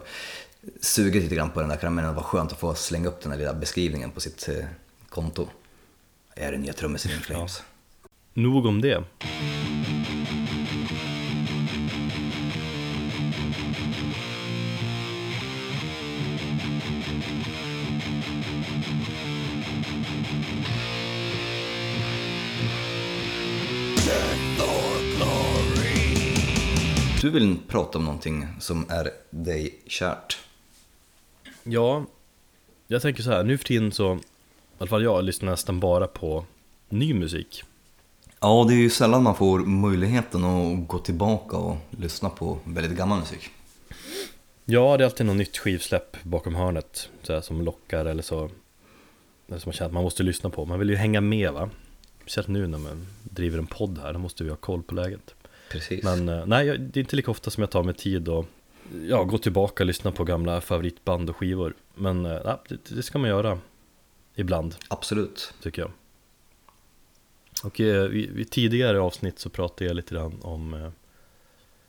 [0.80, 2.10] sugit lite grann på den där karamellen.
[2.10, 4.64] Det var skönt att få slänga upp den där lilla beskrivningen på sitt eh,
[5.08, 5.48] konto.
[6.34, 7.62] Är det nya trummisen in Flames?
[8.34, 9.04] Nog om det.
[27.20, 30.45] Du vill prata om någonting som är dig kärt.
[31.68, 32.04] Ja,
[32.86, 33.44] jag tänker så här.
[33.44, 34.18] Nu för tiden så, i
[34.78, 36.44] alla fall jag, lyssnar nästan bara på
[36.88, 37.64] ny musik.
[38.40, 42.98] Ja, det är ju sällan man får möjligheten att gå tillbaka och lyssna på väldigt
[42.98, 43.50] gammal musik.
[44.64, 48.50] Ja, det är alltid något nytt skivsläpp bakom hörnet så här, som lockar eller så
[49.48, 50.64] eller som man känner att man måste lyssna på.
[50.64, 51.70] Man vill ju hänga med va?
[52.20, 55.34] Speciellt nu när man driver en podd här, då måste vi ha koll på läget.
[55.70, 56.04] Precis.
[56.04, 58.46] Men eh, nej, det är inte lika ofta som jag tar mig tid och
[59.08, 61.74] ja, gå tillbaka och lyssna på gamla favoritband och skivor.
[61.94, 63.58] Men eh, ja, det, det ska man göra
[64.34, 65.54] ibland, Absolut.
[65.62, 65.90] tycker jag.
[67.64, 70.90] Och eh, vid tidigare avsnitt så pratade jag lite grann om eh,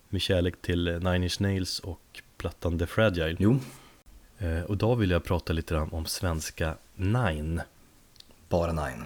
[0.10, 3.36] min kärlek till eh, Nine Inch Nails och plattan The Fragile.
[3.40, 3.60] Jo,
[4.38, 7.62] Eh, och då vill jag prata lite grann om svenska Nine.
[8.50, 9.06] bara Nine.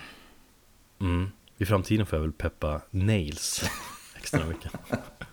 [0.99, 1.31] Mm.
[1.57, 3.63] I framtiden får jag väl peppa Nails
[4.15, 4.71] extra mycket.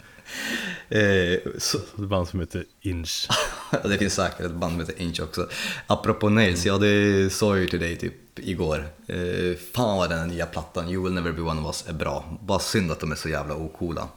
[0.88, 3.29] Eh, så, ett band som heter Inch.
[3.83, 5.49] det finns säkert ett band som heter Inch också.
[5.87, 8.88] Apropå Nails, ja det sa jag ju till dig typ igår.
[9.07, 12.38] Eh, fan vad den nya plattan, You will never be one of us, är bra.
[12.43, 14.09] Bara synd att de är så jävla ocoola.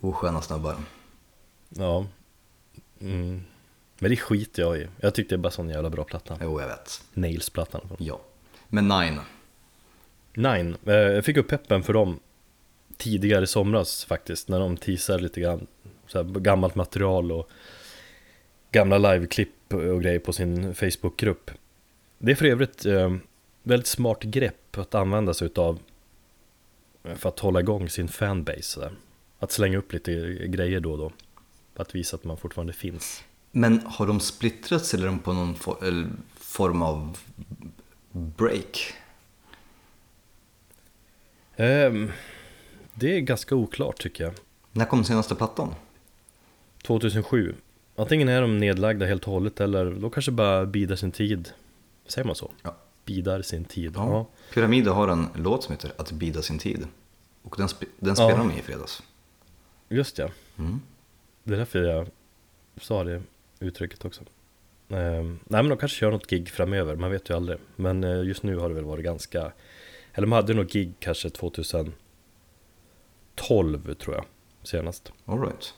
[0.00, 0.76] Osköna snubbar.
[1.68, 2.06] Ja.
[3.00, 3.42] Mm.
[3.98, 4.88] Men det skiter jag i.
[5.00, 6.38] Jag tyckte det bara sån jävla bra platta.
[6.42, 7.02] Jo, jag vet.
[7.12, 7.80] Nails-plattan.
[7.98, 8.20] Ja.
[8.68, 9.20] Men Nine,
[10.34, 10.76] Nine.
[10.86, 12.20] Eh, Jag fick upp peppen för dem
[12.96, 14.48] tidigare i somras faktiskt.
[14.48, 15.66] När de teasade lite grann
[16.06, 17.50] så här, gammalt material och
[18.72, 21.50] gamla liveklipp och grejer på sin Facebookgrupp.
[22.18, 23.16] Det är för övrigt eh,
[23.62, 25.78] väldigt smart grepp att använda sig utav
[27.14, 28.62] för att hålla igång sin fanbase.
[28.62, 28.92] sådär.
[29.38, 30.12] Att slänga upp lite
[30.46, 31.12] grejer då och då.
[31.74, 33.24] För att visa att man fortfarande finns.
[33.50, 37.18] Men har de splittrats eller är de på någon for, form av
[38.12, 38.94] break?
[41.56, 42.12] Ehm,
[42.98, 44.32] det är ganska oklart tycker jag.
[44.72, 45.74] När kom senaste plattan?
[46.82, 47.54] 2007.
[47.96, 51.48] Antingen är de nedlagda helt och hållet eller de kanske bara bidar sin tid.
[52.06, 52.50] Säger man så?
[52.62, 52.76] Ja.
[53.04, 53.92] Bidar sin tid.
[53.96, 54.10] Ja.
[54.10, 54.26] Ja.
[54.54, 56.86] Pyramider har en låt som heter Att bida sin tid.
[57.42, 58.14] Och den, sp- den Ja.
[58.14, 59.02] spelar de i fredags.
[59.88, 60.28] Just ja.
[60.58, 60.80] Mm.
[61.42, 62.08] Det är därför jag
[62.80, 63.22] sa det
[63.60, 64.20] uttrycket också.
[64.88, 67.58] Ehm, nej men de kanske kör något gig framöver, man vet ju aldrig.
[67.76, 69.40] Men eh, just nu har det väl varit ganska...
[70.12, 71.30] Eller de hade något gig kanske
[73.36, 74.24] 2012 tror jag,
[74.62, 75.12] senast.
[75.24, 75.74] All right.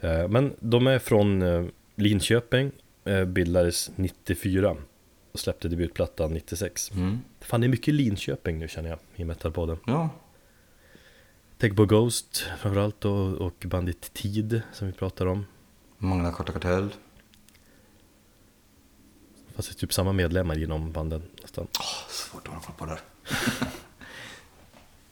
[0.00, 1.64] Eh, Men de är från eh,
[1.94, 2.70] Linköping,
[3.04, 4.76] eh, bildades 94
[5.32, 6.90] och släppte debutplattan 96.
[6.90, 7.18] Mm.
[7.40, 9.78] Fan det är mycket Linköping nu känner jag i metalpodden.
[9.86, 10.08] Ja,
[11.58, 15.46] Tänk på Ghost framförallt och, och Bandit Tid som vi pratar om.
[15.98, 16.88] Magna Carta Kartell.
[19.54, 21.66] Fast det är typ samma medlemmar inom banden nästan.
[21.80, 23.00] Åh, svårt att hålla koll på det där.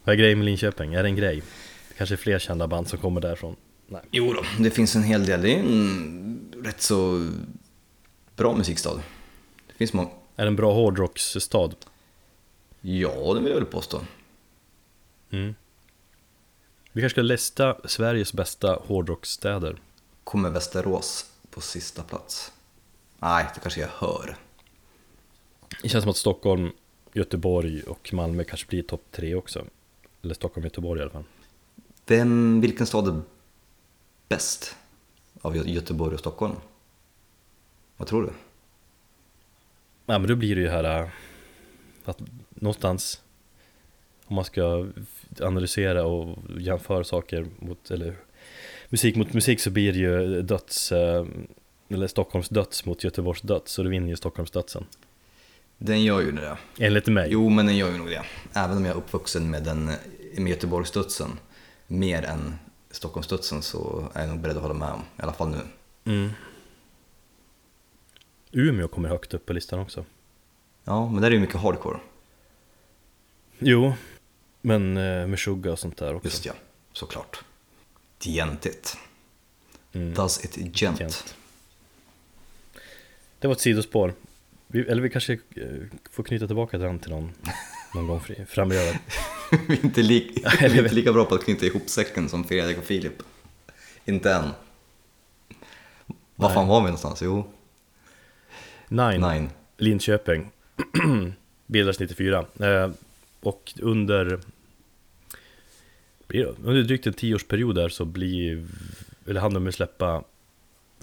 [0.05, 0.95] Vad är grejen med Linköping?
[0.95, 1.43] Är det en grej?
[1.89, 3.57] Det kanske är fler kända band som kommer därifrån?
[3.87, 4.03] Nej.
[4.11, 5.43] Jo då, det finns en hel del.
[5.43, 7.31] Det är en rätt så
[8.37, 8.95] bra musikstad.
[9.67, 10.11] Det finns många.
[10.37, 11.75] Är det en bra hårdrocksstad?
[12.81, 14.01] Ja, det vill jag väl påstå.
[15.31, 15.55] Mm.
[16.93, 19.77] Vi kanske ska lista Sveriges bästa hårdrocksstäder.
[20.25, 22.53] Kommer Västerås på sista plats?
[23.19, 24.37] Nej, det kanske jag hör.
[25.83, 26.73] Det känns som att Stockholm,
[27.13, 29.65] Göteborg och Malmö kanske blir topp tre också.
[30.25, 31.25] Eller Stockholm, Göteborg i alla fall.
[32.07, 33.21] Vem, vilken stad är
[34.29, 34.77] bäst
[35.43, 36.55] av Gö- Göteborg och Stockholm?
[37.97, 38.31] Vad tror du?
[40.07, 41.09] Ja men då blir det ju här äh,
[42.05, 42.19] att
[42.51, 43.21] någonstans
[44.27, 44.87] om man ska
[45.41, 48.17] analysera och jämföra saker mot, eller
[48.89, 51.27] musik mot musik så blir det ju döds, äh,
[51.89, 54.87] eller Stockholms döds mot Göteborgs döds så då vinner ju Stockholms dödsen.
[55.79, 56.59] Den gör ju det.
[56.79, 57.29] Enligt mig.
[57.31, 58.23] Jo, men den gör ju nog det.
[58.53, 59.85] Även om jag är uppvuxen med, den,
[60.37, 61.39] med Göteborgsstudsen
[61.87, 62.55] mer än
[62.91, 65.01] Stockholmsstudsen så är jag nog beredd att hålla med om.
[65.01, 65.61] I alla fall nu.
[66.05, 66.31] Mm.
[68.53, 70.05] Umeå kommer högt upp på listan också.
[70.85, 71.99] Ja, men där är ju mycket hardcore.
[73.59, 73.95] Jo,
[74.61, 76.29] men eh, med Suga och sånt där också.
[76.29, 76.53] Just ja,
[76.93, 77.45] såklart.
[78.19, 78.97] Dientigt.
[79.93, 80.15] Mm.
[80.15, 81.01] Does it gent.
[81.01, 81.37] Gent.
[83.39, 84.15] Det var ett sidospår.
[84.75, 85.39] Vi, eller vi kanske eh,
[86.11, 87.33] får knyta tillbaka den till någon,
[87.95, 88.99] någon gång framöver.
[89.69, 92.45] vi är inte, lik, vi är inte lika bra på att knyta ihop säcken som
[92.45, 93.23] Fredrik och Filip.
[94.05, 94.51] Inte än.
[96.37, 97.23] Var fan var vi någonstans?
[97.23, 97.45] Jo,
[98.89, 99.51] Nine, Nine.
[99.77, 100.51] Linköping.
[101.67, 102.47] Bildades 94.
[102.61, 102.91] Eh,
[103.41, 104.41] och under,
[106.65, 108.67] under drygt en tioårsperiod där så blir,
[109.27, 110.25] eller hann de ju släppa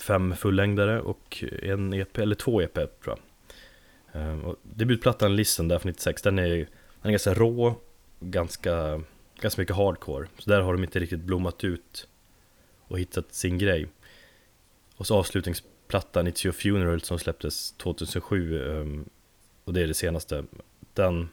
[0.01, 3.17] fem fullängdare och en EP, eller två EP tror jag.
[4.13, 6.67] Ehm, och debutplattan Listen där från 96, den är, den
[7.01, 7.75] är ganska rå,
[8.19, 9.01] ganska,
[9.41, 10.27] ganska mycket hardcore.
[10.37, 12.07] Så där har de inte riktigt blommat ut
[12.87, 13.87] och hittat sin grej.
[14.95, 19.09] Och så avslutningsplattan It's Your Funeral som släpptes 2007 ehm,
[19.63, 20.45] och det är det senaste.
[20.93, 21.29] Den,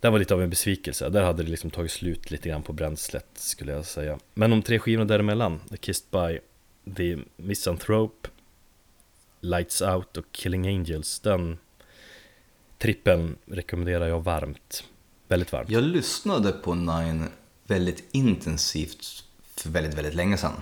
[0.00, 1.08] den var lite av en besvikelse.
[1.08, 4.18] Där hade det liksom tagit slut lite grann på bränslet skulle jag säga.
[4.34, 6.38] Men de tre skivorna däremellan, The Kissed By,
[6.96, 8.28] The Misanthrope,
[9.42, 11.58] Lights Out och Killing Angels, den
[12.78, 14.84] trippen rekommenderar jag varmt.
[15.28, 15.70] Väldigt varmt.
[15.70, 17.28] Jag lyssnade på Nine
[17.66, 19.24] väldigt intensivt
[19.56, 20.52] för väldigt, väldigt länge sedan.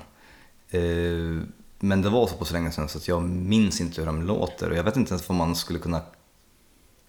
[0.71, 1.47] Eh,
[1.79, 4.23] Men det var så på så länge sedan så att jag minns inte hur de
[4.23, 6.03] låter och jag vet inte ens vad man skulle kunna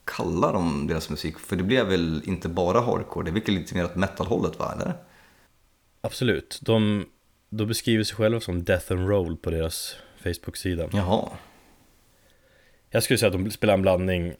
[0.05, 1.39] kalla dem, deras musik.
[1.39, 4.93] För det blev väl inte bara hardcore, det väl lite mer åt metalhållet va, eller?
[6.01, 6.60] Absolut.
[6.62, 7.05] De,
[7.49, 10.89] de beskriver sig själva som Death and Roll på deras Facebook-sida.
[10.93, 11.29] Jaha,
[12.91, 14.34] Jag skulle säga att de spelar en blandning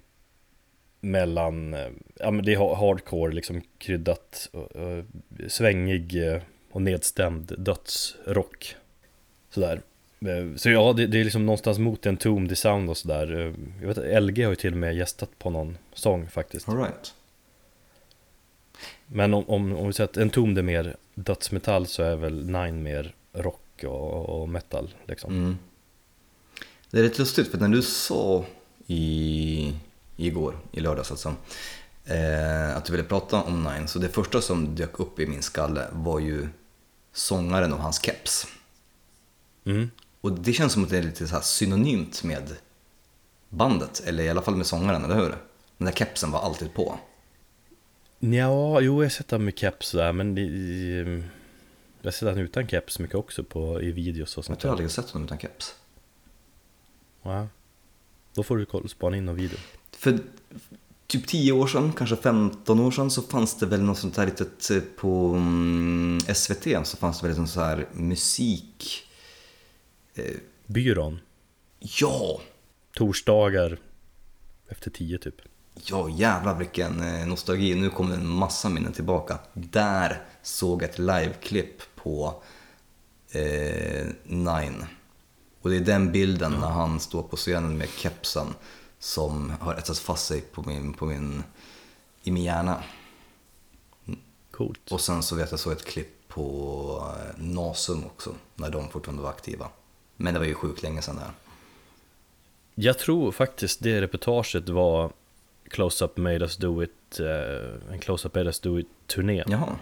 [1.01, 5.03] mellan, eh, ja men det är ha- hardcore liksom kryddat, och, och,
[5.47, 8.75] svängig eh, och nedstämd dödsrock.
[9.49, 9.81] Sådär.
[10.19, 13.39] Eh, Så ja, det, det är liksom någonstans mot en Tomb sound och sådär.
[13.39, 16.69] Eh, Jag vet LG har ju till och med gästat på någon sång faktiskt.
[16.69, 17.13] alright.
[19.07, 22.45] Men om, om, om vi säger att en Tomb är mer dödsmetall så är väl
[22.49, 25.37] Nine mer rock och, och metal liksom.
[25.37, 25.57] Mm.
[26.91, 28.45] Det är rätt lustigt för när du sa
[28.88, 29.73] i,
[30.17, 31.36] igår, i lördags alltså,
[32.06, 35.41] eh, att du ville prata om Nine, så det första som dök upp i min
[35.41, 36.47] skalle var ju
[37.13, 38.47] sångaren och hans keps.
[39.65, 39.91] Mm.
[40.21, 42.56] Och det känns som att det är lite så här synonymt med
[43.49, 45.36] bandet, eller i alla fall med sångaren, eller hur?
[45.77, 46.99] Den där kepsen var alltid på.
[48.19, 50.41] Ja, jo jag har sett han med keps där men det,
[52.01, 54.69] jag har sett han utan keps mycket också på, i videos och Jag sånt tror
[54.69, 54.71] där.
[54.71, 55.75] aldrig jag sett honom utan keps.
[57.23, 57.47] Ja.
[58.34, 59.57] Då får du kolla, spana in någon video.
[59.91, 60.19] För
[61.07, 64.25] typ 10 år sedan, kanske 15 år sedan, så fanns det väl något sånt här
[64.25, 69.07] litet eh, på mm, SVT så fanns det väl en sån här musik...
[70.65, 71.19] Byrån,
[71.79, 72.41] Ja!
[72.93, 73.77] torsdagar
[74.67, 75.36] efter tio typ.
[75.73, 77.75] Ja, jävlar vilken eh, nostalgi.
[77.75, 79.39] Nu kommer en massa minnen tillbaka.
[79.53, 82.43] Där såg jag ett liveklipp på
[83.31, 84.86] eh, Nine.
[85.62, 88.47] Och det är den bilden när han står på scenen med kepsen
[89.00, 91.43] som har etsat fast sig på min, på min,
[92.24, 92.84] i min hjärna.
[94.52, 94.91] Coolt.
[94.91, 99.24] Och sen så vet jag så ett klipp på eh, Nasum också, när de fortfarande
[99.24, 99.69] var aktiva.
[100.17, 101.32] Men det var ju sjukt länge sedan där.
[102.76, 105.12] Jag tror faktiskt det reportaget var
[105.69, 109.43] Close Up Made Us Do It, eh, en Close Up Made Us Do It turné.
[109.47, 109.76] Jaha.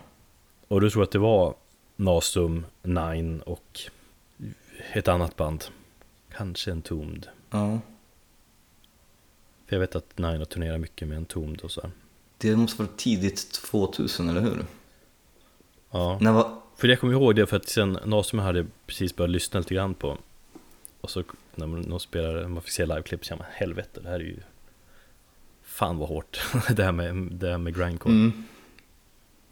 [0.67, 1.53] Och du tror att det var
[1.95, 3.79] Nasum, Nine och
[4.93, 5.65] ett annat band.
[6.37, 7.27] Kanske en Tomd.
[7.49, 7.79] Ja.
[9.67, 11.91] För jag vet att Nine har turnerat mycket med en Tomd och så här.
[12.37, 14.65] Det måste vara tidigt 2000, eller hur?
[15.91, 16.61] Ja, När var...
[16.77, 19.93] för jag kommer ihåg det för att sen Nasum hade precis börjat lyssna lite grann
[19.93, 20.17] på.
[21.01, 21.23] Och så
[21.55, 24.39] när man, de spelade, man fick se liveklipp så man helvete, det här är ju
[25.63, 26.41] Fan vad hårt,
[26.75, 28.13] det här med, det här med grindcore.
[28.13, 28.43] Mm.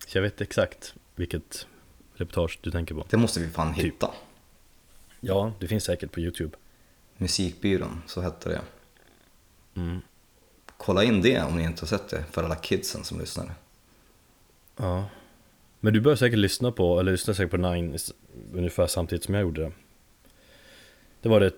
[0.08, 1.68] Så jag vet exakt vilket
[2.13, 3.06] reportage du tänker på.
[3.10, 3.86] Det måste vi fan Typ.
[3.86, 4.12] hitta.
[5.19, 6.58] Ja, det finns säkert på YouTube.
[7.17, 8.62] Musikbyrån, så hette det.
[9.82, 10.01] Mm.
[10.77, 13.51] Kolla in det om ni inte har sett det, för alla kidsen som lyssnar.
[14.77, 15.06] Ja.
[15.80, 17.97] Men du började säkert lyssna på, eller lyssna säkert på Nine
[18.53, 19.71] ungefär samtidigt som jag gjorde det.
[21.21, 21.51] Det var det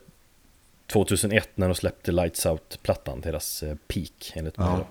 [0.87, 4.67] 2001 när de släppte Lights Out-plattan, deras eh, peak enligt mig.
[4.67, 4.87] Ja.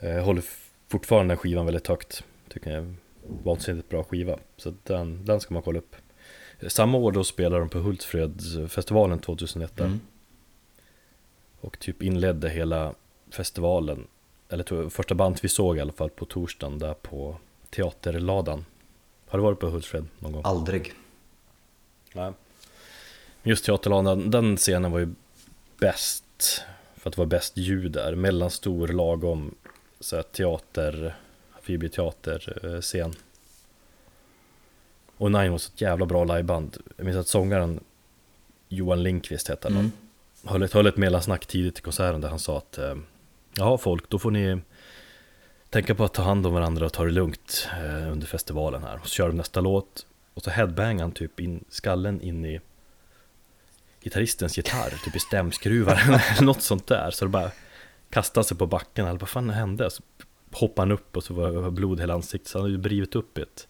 [0.00, 0.42] Eh, Jag håller
[0.88, 2.24] fortfarande den skivan väldigt högt.
[2.48, 2.96] Tycker jag är en
[3.44, 4.38] vansinnigt bra skiva.
[4.56, 5.96] Så den, den ska man kolla upp.
[6.66, 9.84] Samma år då spelade de på Hultsfredsfestivalen 2001 där.
[9.84, 10.00] Mm.
[11.60, 12.94] Och typ inledde hela
[13.30, 14.06] festivalen,
[14.48, 17.36] eller första bandet vi såg i alla fall på torsdagen där på
[17.70, 18.64] Teaterladan.
[19.28, 20.42] Har du varit på Hultsfred någon gång?
[20.44, 20.92] Aldrig.
[22.12, 22.32] Nej.
[23.42, 25.14] Just Teaterladan, den scenen var ju
[25.78, 26.62] bäst,
[26.96, 29.54] för att det var bäst ljud där, mellanstor, lagom,
[30.00, 31.16] så här teater,
[31.62, 33.14] fiberteaterscen.
[35.18, 36.76] Och Nine var så ett jävla bra liveband.
[36.96, 37.80] Jag minns att sångaren
[38.68, 39.90] Johan Lindqvist hette han Mm.
[40.44, 42.94] höll ett, höll ett mellansnack tidigt i konserten där han sa att eh,
[43.56, 44.60] Ja folk, då får ni
[45.70, 48.94] tänka på att ta hand om varandra och ta det lugnt eh, under festivalen här.
[49.00, 52.60] Och så kör de nästa låt och så headbangar han typ in skallen in i
[54.02, 57.10] gitarristens gitarr, typ i stämskruvar eller något sånt där.
[57.10, 57.50] Så det bara
[58.10, 59.90] kastade sig på backen, eller vad fan hände?
[59.90, 60.02] Så
[60.52, 62.48] hoppade han upp och så var det blod i hela ansiktet.
[62.48, 63.68] Så han hade ju brivit upp ett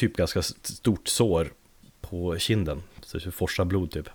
[0.00, 1.52] typ ganska stort sår
[2.00, 2.82] på kinden.
[3.00, 4.08] Så det forsar blod typ.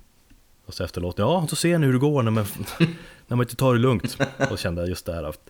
[0.66, 2.46] Och så efter låten, ja så ser ni hur det går när man,
[3.28, 4.18] när man inte tar det lugnt.
[4.52, 5.50] Och kände jag just det här att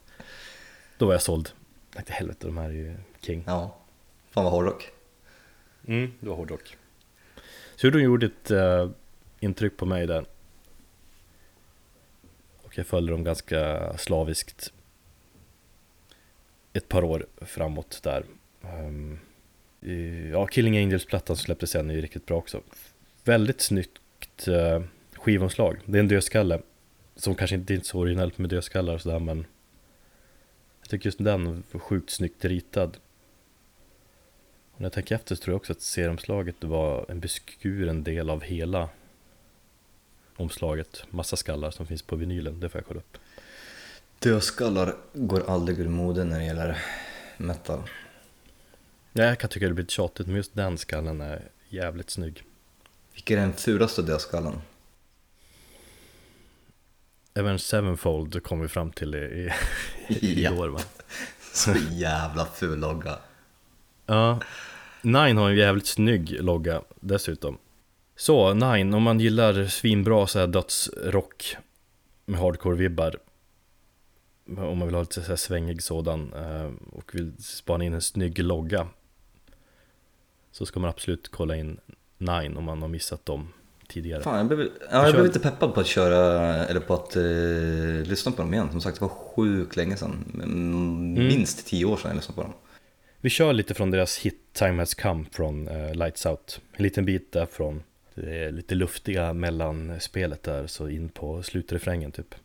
[0.98, 1.50] då var jag såld.
[1.86, 3.44] Jag tänkte helvete, de här är ju king.
[3.48, 3.78] Ja.
[4.30, 4.92] Fan vad hårdrock.
[5.88, 6.78] Mm, det var hårdrock.
[7.76, 8.90] Så de gjorde ett uh,
[9.40, 10.26] intryck på mig där.
[12.62, 14.74] Och jag följde dem ganska slaviskt
[16.74, 18.26] ett par år framåt där.
[18.62, 19.20] Um,
[20.32, 22.62] ja, Killing Angels-plattan som släpptes sen är ju riktigt bra också.
[23.24, 24.82] Väldigt snyggt eh,
[25.14, 25.78] skivomslag.
[25.86, 26.62] Det är en dödskalle.
[27.16, 29.46] Som kanske inte är så originellt med dödskallar och sådär men
[30.82, 32.98] jag tycker just den var sjukt snyggt ritad.
[34.72, 38.30] Och när jag tänker efter så tror jag också att serumslaget var en beskuren del
[38.30, 38.90] av hela
[40.36, 41.04] omslaget.
[41.10, 43.18] Massa skallar som finns på vinylen, det får jag kolla upp.
[44.20, 46.78] Dödskallar går aldrig ur mode när det gäller
[47.38, 47.80] metal.
[49.18, 52.44] Ja, jag kan tycka det blir tjatigt, men just den skallen är jävligt snygg.
[53.14, 54.62] Vilken är den fulaste dödskallen?
[57.34, 59.52] Även Sevenfold kom vi fram till i,
[60.08, 60.52] i, Ja.
[60.52, 60.80] igår va?
[61.54, 63.20] Så jävla ful logga.
[64.06, 64.40] Ja,
[65.02, 67.58] Nine har en jävligt snygg logga dessutom.
[68.16, 71.58] Så, Nine, om man gillar svinbra så här dödsrock
[72.26, 73.16] med hardcore-vibbar
[74.48, 78.02] om man vill ha lite så här svängig sådan eh, och vill spana in en
[78.02, 78.88] snygg logga
[80.58, 81.80] så ska man absolut kolla in
[82.18, 83.48] Nine om man har missat dem
[83.88, 84.24] tidigare.
[84.24, 84.60] Fan, jag blev,
[84.92, 88.54] ja, jag blev lite peppad på att köra, eller på att eh, lyssna på dem
[88.54, 88.72] igen.
[88.72, 90.32] Som sagt, det var sjukt länge sedan.
[90.34, 92.54] Mm, Minst tio år sedan jag lyssnade på dem.
[93.22, 96.62] Vi kör lite från deras hit Time Has Come från eh, Lights Out.
[96.74, 97.84] En liten bit där från
[98.14, 102.36] Det är lite luftiga mellan spelet där, så in på slutrefrängen typ.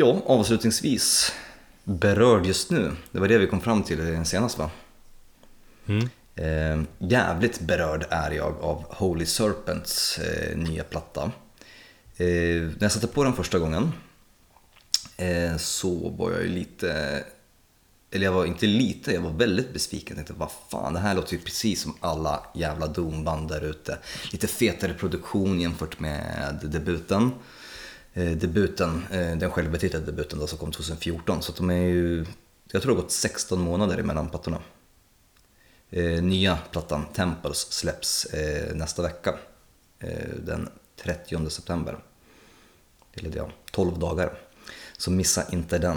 [0.00, 1.32] Ja, avslutningsvis.
[1.84, 2.92] Berörd just nu.
[3.12, 4.70] Det var det vi kom fram till senast va?
[5.86, 6.08] Mm.
[6.34, 11.32] Eh, jävligt berörd är jag av Holy Serpents eh, nya platta.
[12.16, 13.92] Eh, när jag satte på den första gången
[15.16, 17.22] eh, så var jag ju lite,
[18.10, 20.16] eller jag var inte lite, jag var väldigt besviken.
[20.16, 23.98] Jag tänkte vad fan, det här låter ju precis som alla jävla doomband där ute.
[24.32, 27.30] Lite fetare produktion jämfört med debuten.
[28.14, 31.42] Eh, debuten, eh, den självbetitlade debuten då, som kom 2014.
[31.42, 32.26] Så att de är ju,
[32.72, 34.58] jag tror det har gått 16 månader emellan plattorna.
[35.90, 38.26] Eh, nya plattan Temples släpps
[38.74, 39.34] nästa vecka.
[40.36, 40.68] Den
[41.02, 41.98] 30 september.
[43.12, 44.38] Eller ja, 12 dagar.
[44.96, 45.96] Så missa inte den.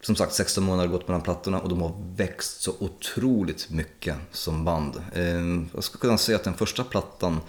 [0.00, 4.16] Som sagt, 16 månader har gått mellan plattorna och de har växt så otroligt mycket
[4.32, 5.02] som band.
[5.74, 7.40] Jag skulle kunna säga att den första plattan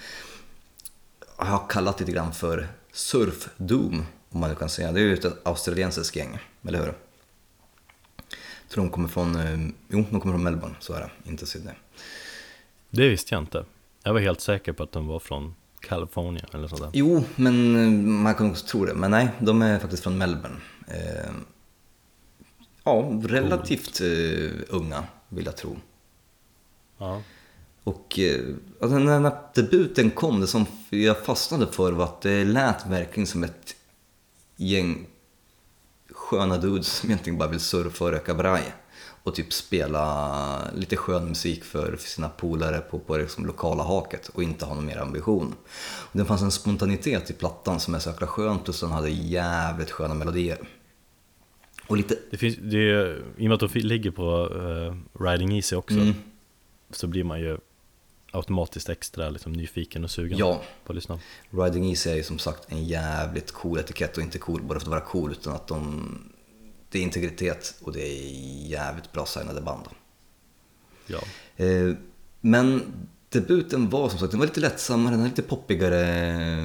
[1.46, 4.92] har kallat lite grann för Surf Doom, om man nu kan säga.
[4.92, 6.88] Det är ju ett australiensiskt gäng, eller hur?
[6.88, 11.46] Jag tror de kommer från, eh, jo, de kommer från Melbourne, så är det, inte
[11.46, 11.74] Sydney.
[12.89, 13.66] Det visste jag inte.
[14.04, 16.89] Jag var helt säker på att de var från Kalifornien eller sådär.
[16.94, 17.92] Jo, men eh,
[18.24, 18.94] man kan också tro det.
[18.94, 20.58] Men nej, de är faktiskt från Melbourne.
[20.88, 21.32] Eh,
[22.84, 25.78] ja, relativt eh, unga, vill jag tro.
[26.98, 27.22] Ja.
[27.84, 28.42] Och eh,
[28.82, 33.44] alltså, när, debuten kom, det som jag fastnade för var att det lät verkligen som
[33.44, 33.76] ett
[34.56, 35.08] gäng
[36.10, 38.74] sköna dudes som egentligen bara vill surfa och röka braj.
[39.24, 44.44] Och typ spela lite skön musik för sina polare på, på liksom lokala haket och
[44.44, 45.56] inte ha någon mer ambition.
[45.82, 49.10] Och det fanns en spontanitet i plattan som är så jäkla skön plus den hade
[49.10, 50.58] jävligt sköna melodier.
[51.88, 52.16] Och lite...
[52.32, 55.96] Det finns, det är, I och med att de ligger på uh, Riding Easy också
[55.96, 56.14] Mm.
[56.90, 57.58] så blir man ju
[58.32, 61.20] automatiskt extra liksom, nyfiken och sugen Ja, på att lyssna.
[61.50, 64.86] Riding Easy är ju som sagt en jävligt cool etikett och inte cool bara för
[64.86, 66.08] att vara cool utan att de...
[66.90, 68.32] Det är integritet och det är
[68.68, 69.86] jävligt bra signade band.
[71.08, 71.20] Ja.
[71.66, 71.94] Eh,
[72.42, 72.94] Men
[73.30, 76.06] debuten var som sagt, den var lite lättsammare, den hade lite poppigare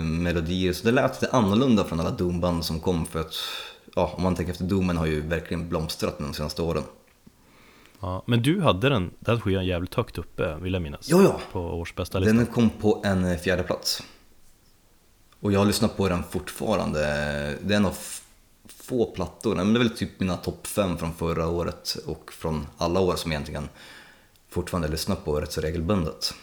[0.03, 3.35] melodier så det lät lite annorlunda från alla Doomband som kom för att
[3.99, 6.83] Ja, om man tänker efter, Doomen har ju verkligen blomstrat de senaste åren.
[8.07, 11.09] Ja, men du hade den, den skivan jävligt högt uppe vill jag minnas.
[11.11, 11.41] Ja, ja.
[11.53, 12.37] På årsbästa listan.
[12.37, 14.03] Den kom på en fjärde plats.
[15.41, 16.99] Och jag har lyssnat på den fortfarande.
[17.63, 17.99] Det är en av
[18.69, 22.67] få plattor, men det är väl typ mina topp fem från förra året och från
[22.77, 23.69] alla år som jag egentligen
[24.49, 26.35] fortfarande lyssnar på rätt så regelbundet.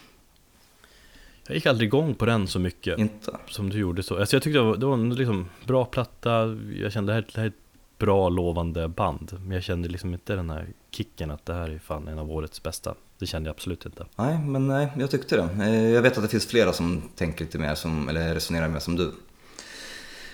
[1.47, 3.37] Jag gick aldrig igång på den så mycket Inte?
[3.49, 4.19] som du gjorde så.
[4.19, 7.27] Alltså jag tyckte det var, det var en liksom bra platta, jag kände det här,
[7.33, 9.37] det här är ett bra lovande band.
[9.39, 12.31] Men jag kände liksom inte den här kicken att det här är fan en av
[12.31, 12.95] årets bästa.
[13.19, 14.05] Det kände jag absolut inte.
[14.15, 15.63] Nej, men nej, jag tyckte det.
[15.65, 18.79] Eh, Jag vet att det finns flera som tänker lite mer som, eller resonerar mer
[18.79, 19.11] som du.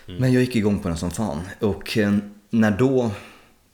[0.05, 1.41] Men jag gick igång på den som fan.
[1.59, 2.17] Och eh,
[2.49, 3.11] när då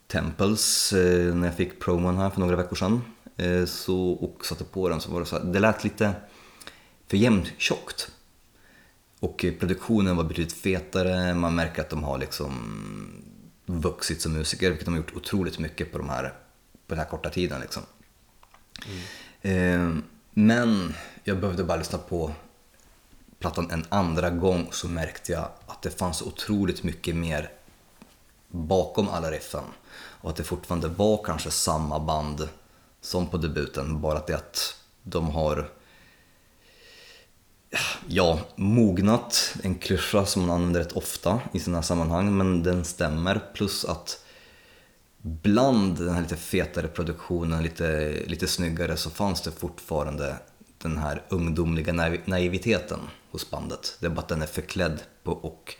[0.06, 3.02] Temples, eh, när jag fick promon här för några veckor sedan
[3.66, 6.12] så, och satte på den så var det så här, det lät lite
[7.08, 8.10] för jämntjockt.
[9.20, 12.52] Och eh, produktionen var betydligt fetare, man märker att de har liksom
[13.66, 16.32] vuxit som musiker, vilket de har gjort otroligt mycket på, de här,
[16.86, 17.60] på den här korta tiden.
[17.60, 17.82] Liksom.
[19.42, 19.96] Eh,
[20.30, 22.32] Men jag behövde bara lyssna på
[23.38, 27.50] plattan en andra gång så märkte jag att det fanns otroligt mycket mer
[28.48, 29.64] bakom alla riffen.
[29.94, 32.48] Och att det fortfarande var kanske samma band
[33.00, 35.70] som på debuten, bara att det att de har
[38.06, 43.50] ja, mognat, en klyscha som man använder rätt ofta i sina sammanhang, men den stämmer.
[43.54, 44.24] Plus att
[45.26, 50.36] bland den här lite fetare produktionen, lite, lite snyggare, så fanns det fortfarande
[50.78, 53.00] den här ungdomliga naiv- naiviteten
[53.30, 53.96] hos bandet.
[54.00, 55.74] Det är bara att den är förklädd på och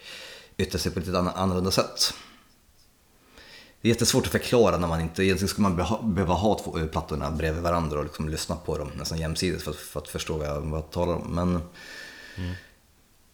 [0.56, 2.14] yttrar sig på ett lite ann- annorlunda sätt.
[3.80, 7.30] Det är jättesvårt att förklara när man inte, egentligen skulle man behöva ha två plattorna
[7.30, 10.46] bredvid varandra och liksom lyssna på dem nästan jämsides för att, för att förstå vad
[10.46, 11.34] jag, vad jag talar om.
[11.34, 11.60] Men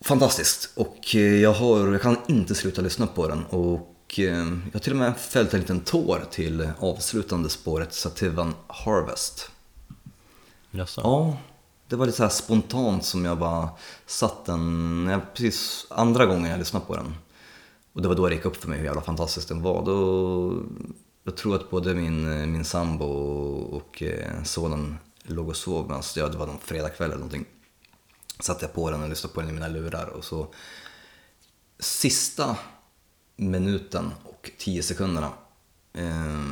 [0.00, 4.72] fantastiskt och eh, jag, har, jag kan inte sluta lyssna på den och eh, jag
[4.72, 9.50] har till och med fällt en liten tår till avslutande spåret Sativan Harvest.
[10.70, 11.00] Jaså?
[11.04, 11.36] Ja,
[11.88, 13.68] det var lite så spontant som jag bara
[14.06, 17.14] satt den, när jag, precis andra gången jag lyssnade på den.
[17.92, 19.84] Och det var då det gick upp för mig hur jävla fantastisk den var.
[19.84, 20.62] Då,
[21.24, 23.06] jag tror att både min, min sambo
[23.72, 27.44] och eh, sonen låg och sov medan jag, det var någon fredagkväll eller någonting.
[28.40, 30.46] Satte jag på den och lyssnade på den i mina lurar och så
[31.78, 32.56] sista
[33.36, 35.32] minuten och tio sekunderna
[35.92, 36.42] eh,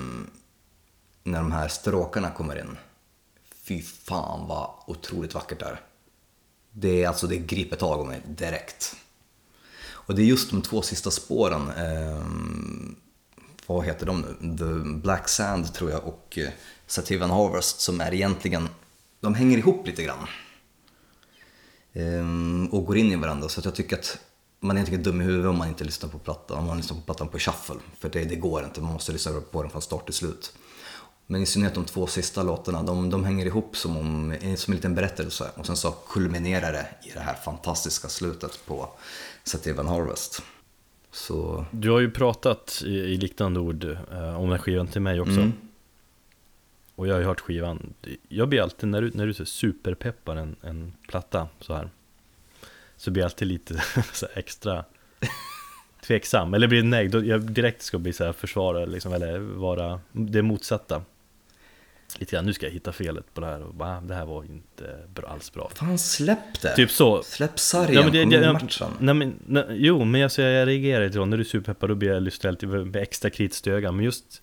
[1.22, 2.76] när de här stråkarna kommer in.
[3.62, 5.80] Fy fan vad otroligt vackert det är.
[6.72, 8.96] Det är alltså, det griper tag om mig direkt.
[10.10, 12.24] Och det är just de två sista spåren, eh,
[13.66, 14.56] vad heter de nu?
[14.58, 16.50] The Black Sand tror jag och eh,
[16.86, 18.68] Sativan Harvest som är egentligen,
[19.20, 20.26] de hänger ihop lite grann.
[21.92, 23.48] Eh, och går in i varandra.
[23.48, 24.18] Så att jag tycker att
[24.60, 26.96] man är egentligen dum i huvudet om man inte lyssnar på plattan, om man lyssnar
[26.96, 27.76] på plattan på shuffle.
[27.98, 30.52] För det, det går inte, man måste lyssna på den från start till slut.
[31.26, 34.76] Men i synnerhet de två sista låtarna, de, de hänger ihop som, om, som en
[34.76, 35.50] liten berättelse.
[35.56, 38.88] Och sen så kulminerar det i det här fantastiska slutet på
[39.44, 40.42] Sativa Harvest.
[41.12, 45.20] Så, Du har ju pratat i, i liknande ord eh, om den skivan till mig
[45.20, 45.32] också.
[45.32, 45.52] Mm.
[46.94, 47.94] Och jag har ju hört skivan.
[48.28, 51.90] Jag blir alltid, när du, när du superpeppar en, en platta så här.
[53.00, 53.82] Så blir jag alltid lite
[54.34, 54.84] extra
[56.06, 56.54] tveksam.
[56.54, 60.42] Eller blir nej, då jag direkt ska bli så här försvara liksom, eller vara det
[60.42, 61.02] motsatta.
[62.18, 64.44] Lite grann, nu ska jag hitta felet på det här och bara, det här var
[64.44, 65.70] inte bra, alls bra.
[65.74, 66.76] fan släpp det!
[66.76, 67.22] Typ så.
[67.22, 68.90] Släpp sargen, Ja, men det, kom jag, matchen.
[68.98, 71.94] nej, men, nej, jo, men alltså, jag reagerar lite då, när du är superpeppad då
[71.94, 74.42] blir jag lite med extra kritiskt öga Men just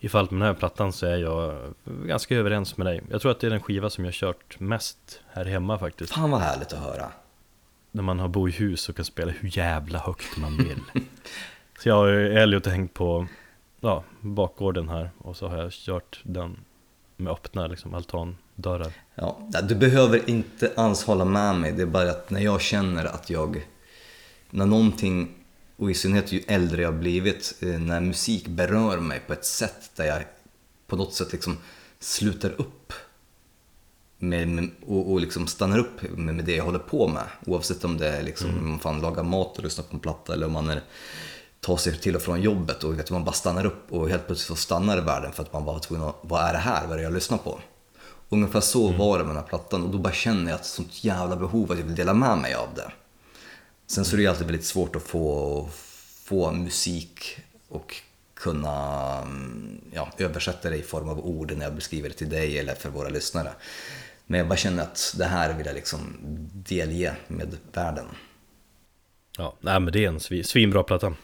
[0.00, 3.30] i fallet med den här plattan så är jag ganska överens med dig Jag tror
[3.30, 6.72] att det är den skiva som jag kört mest här hemma faktiskt Fan vad härligt
[6.72, 7.12] att höra.
[7.92, 10.80] När man har bo i hus och kan spela hur jävla högt man vill.
[11.78, 13.26] Så jag och Elliot har hängt på
[13.80, 16.58] ja, bakgården här och så har jag kört den
[17.16, 18.92] med öppna liksom, altandörrar.
[19.14, 23.04] Ja, du behöver inte alls hålla med mig, det är bara att när jag känner
[23.04, 23.66] att jag,
[24.50, 25.34] när någonting,
[25.76, 29.44] och i synnerhet ju äldre jag har blivit, eh, när musik berör mig på ett
[29.44, 30.22] sätt där jag
[30.86, 31.58] på något sätt liksom
[31.98, 32.92] slutar upp
[34.22, 37.24] med, med, och, och liksom stannar upp med, med det jag håller på med.
[37.46, 40.32] Oavsett om det är liksom, om man fan lagar mat och lyssnar på en platta
[40.32, 40.82] eller om man är,
[41.60, 44.58] tar sig till och från jobbet och vet, man bara stannar upp och helt plötsligt
[44.58, 46.92] så stannar världen för att man bara var tvungen att, vad är det här, vad
[46.92, 47.60] är det jag lyssnar på?
[48.28, 51.04] Ungefär så var det med den här plattan och då bara känner jag ett sånt
[51.04, 52.92] jävla behov att jag vill dela med mig av det.
[53.86, 55.68] Sen så är det ju alltid väldigt svårt att få,
[56.24, 57.96] få musik och
[58.34, 62.58] kunna mm, ja, översätta det i form av ord när jag beskriver det till dig
[62.58, 63.52] eller för våra lyssnare.
[64.32, 66.16] Men jag bara känner att det här vill jag liksom
[66.52, 68.06] delge med världen.
[69.38, 71.14] Ja, nej men det är en svi- svinbra platta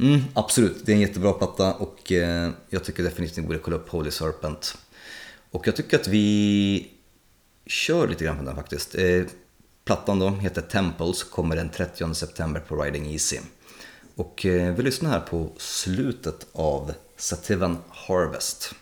[0.00, 3.76] Mm, absolut, det är en jättebra platta och eh, jag tycker definitivt ni borde kolla
[3.76, 4.78] upp Holy Serpent.
[5.50, 6.90] Och jag tycker att vi
[7.66, 8.94] kör lite grann på den faktiskt.
[8.94, 9.22] Eh,
[9.84, 13.38] plattan då heter Temples, kommer den 30 september på Riding Easy.
[14.14, 18.74] Och eh, vi lyssnar här på slutet av Sativan Harvest.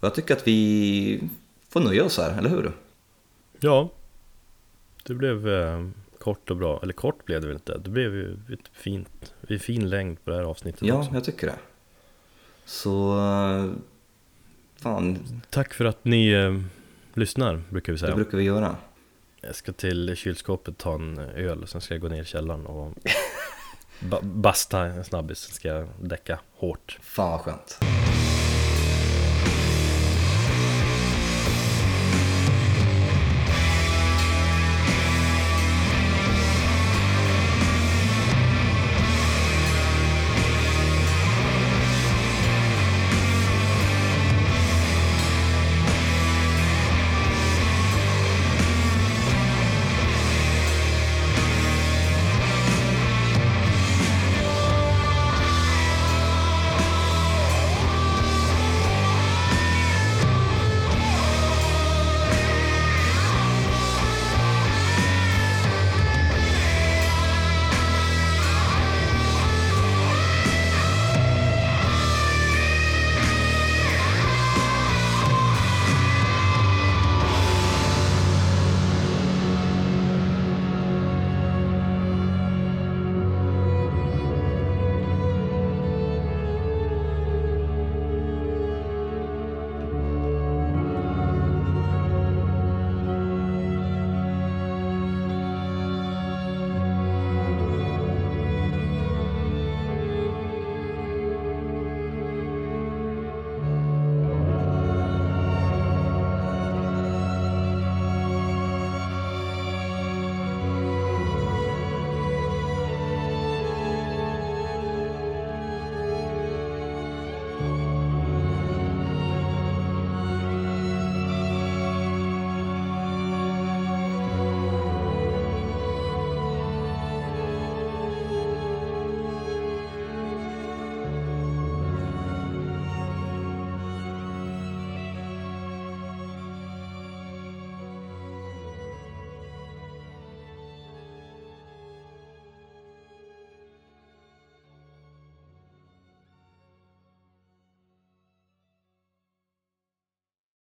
[0.00, 1.28] Och jag tycker att vi
[1.68, 2.72] får nöja oss här, eller hur?
[3.62, 3.88] Ja,
[5.04, 5.86] det blev eh,
[6.18, 6.80] kort och bra.
[6.82, 7.78] Eller kort blev det väl inte.
[7.78, 11.10] Det blev ju ett fint, en fin längd på det här avsnittet Ja, också.
[11.14, 11.56] jag tycker det.
[12.64, 13.18] Så...
[13.18, 13.70] eh,
[14.76, 15.18] Fan,
[15.50, 16.60] Tack för att ni eh,
[17.14, 18.14] lyssnar, brukar vi det säga.
[18.14, 18.76] brukar vi göra.
[19.40, 22.94] Jag ska till kylskåpet ta en öl, sen ska jag gå ner i källaren och
[24.00, 25.38] ba- basta en snabbis.
[25.38, 26.98] Sen ska jag däcka hårt.
[27.02, 27.78] Fan vad skönt.